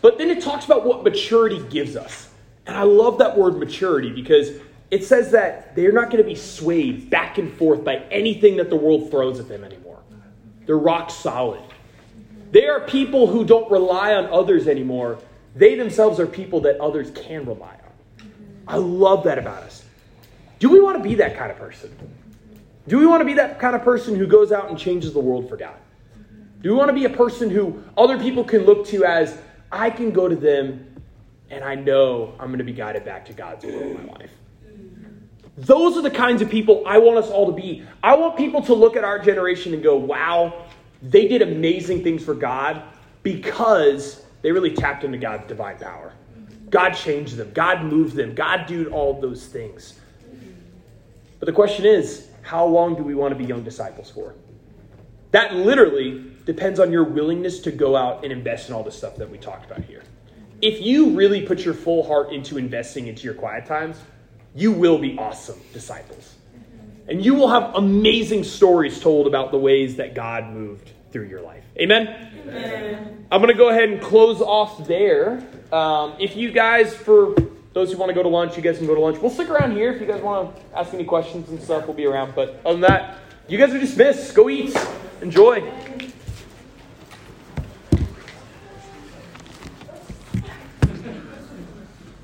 [0.02, 2.30] But then it talks about what maturity gives us.
[2.66, 4.50] And I love that word maturity because
[4.90, 8.70] it says that they're not going to be swayed back and forth by anything that
[8.70, 10.00] the world throws at them anymore.
[10.66, 11.62] They're rock solid.
[12.50, 15.20] They are people who don't rely on others anymore.
[15.54, 18.30] They themselves are people that others can rely on.
[18.66, 19.84] I love that about us.
[20.58, 21.90] Do we want to be that kind of person?
[22.86, 25.20] Do we want to be that kind of person who goes out and changes the
[25.20, 25.76] world for God?
[26.62, 29.36] Do we want to be a person who other people can look to as,
[29.72, 30.86] I can go to them
[31.48, 34.30] and I know I'm going to be guided back to God's will in my life?
[35.56, 37.84] Those are the kinds of people I want us all to be.
[38.02, 40.66] I want people to look at our generation and go, wow,
[41.02, 42.82] they did amazing things for God
[43.22, 46.12] because they really tapped into God's divine power.
[46.70, 49.98] God changed them, God moved them, God did all those things.
[51.38, 54.34] But the question is, how long do we want to be young disciples for?
[55.32, 59.16] That literally depends on your willingness to go out and invest in all the stuff
[59.16, 60.02] that we talked about here.
[60.62, 63.96] If you really put your full heart into investing into your quiet times,
[64.54, 66.34] you will be awesome disciples.
[67.08, 71.40] And you will have amazing stories told about the ways that God moved through your
[71.40, 71.64] life.
[71.78, 72.29] Amen?
[72.52, 75.42] I'm going to go ahead and close off there.
[75.72, 77.34] Um, if you guys, for
[77.72, 79.18] those who want to go to lunch, you guys can go to lunch.
[79.18, 81.86] We'll stick around here if you guys want to ask any questions and stuff.
[81.86, 82.34] We'll be around.
[82.34, 84.34] But other than that, you guys are dismissed.
[84.34, 84.76] Go eat.
[85.22, 85.62] Enjoy.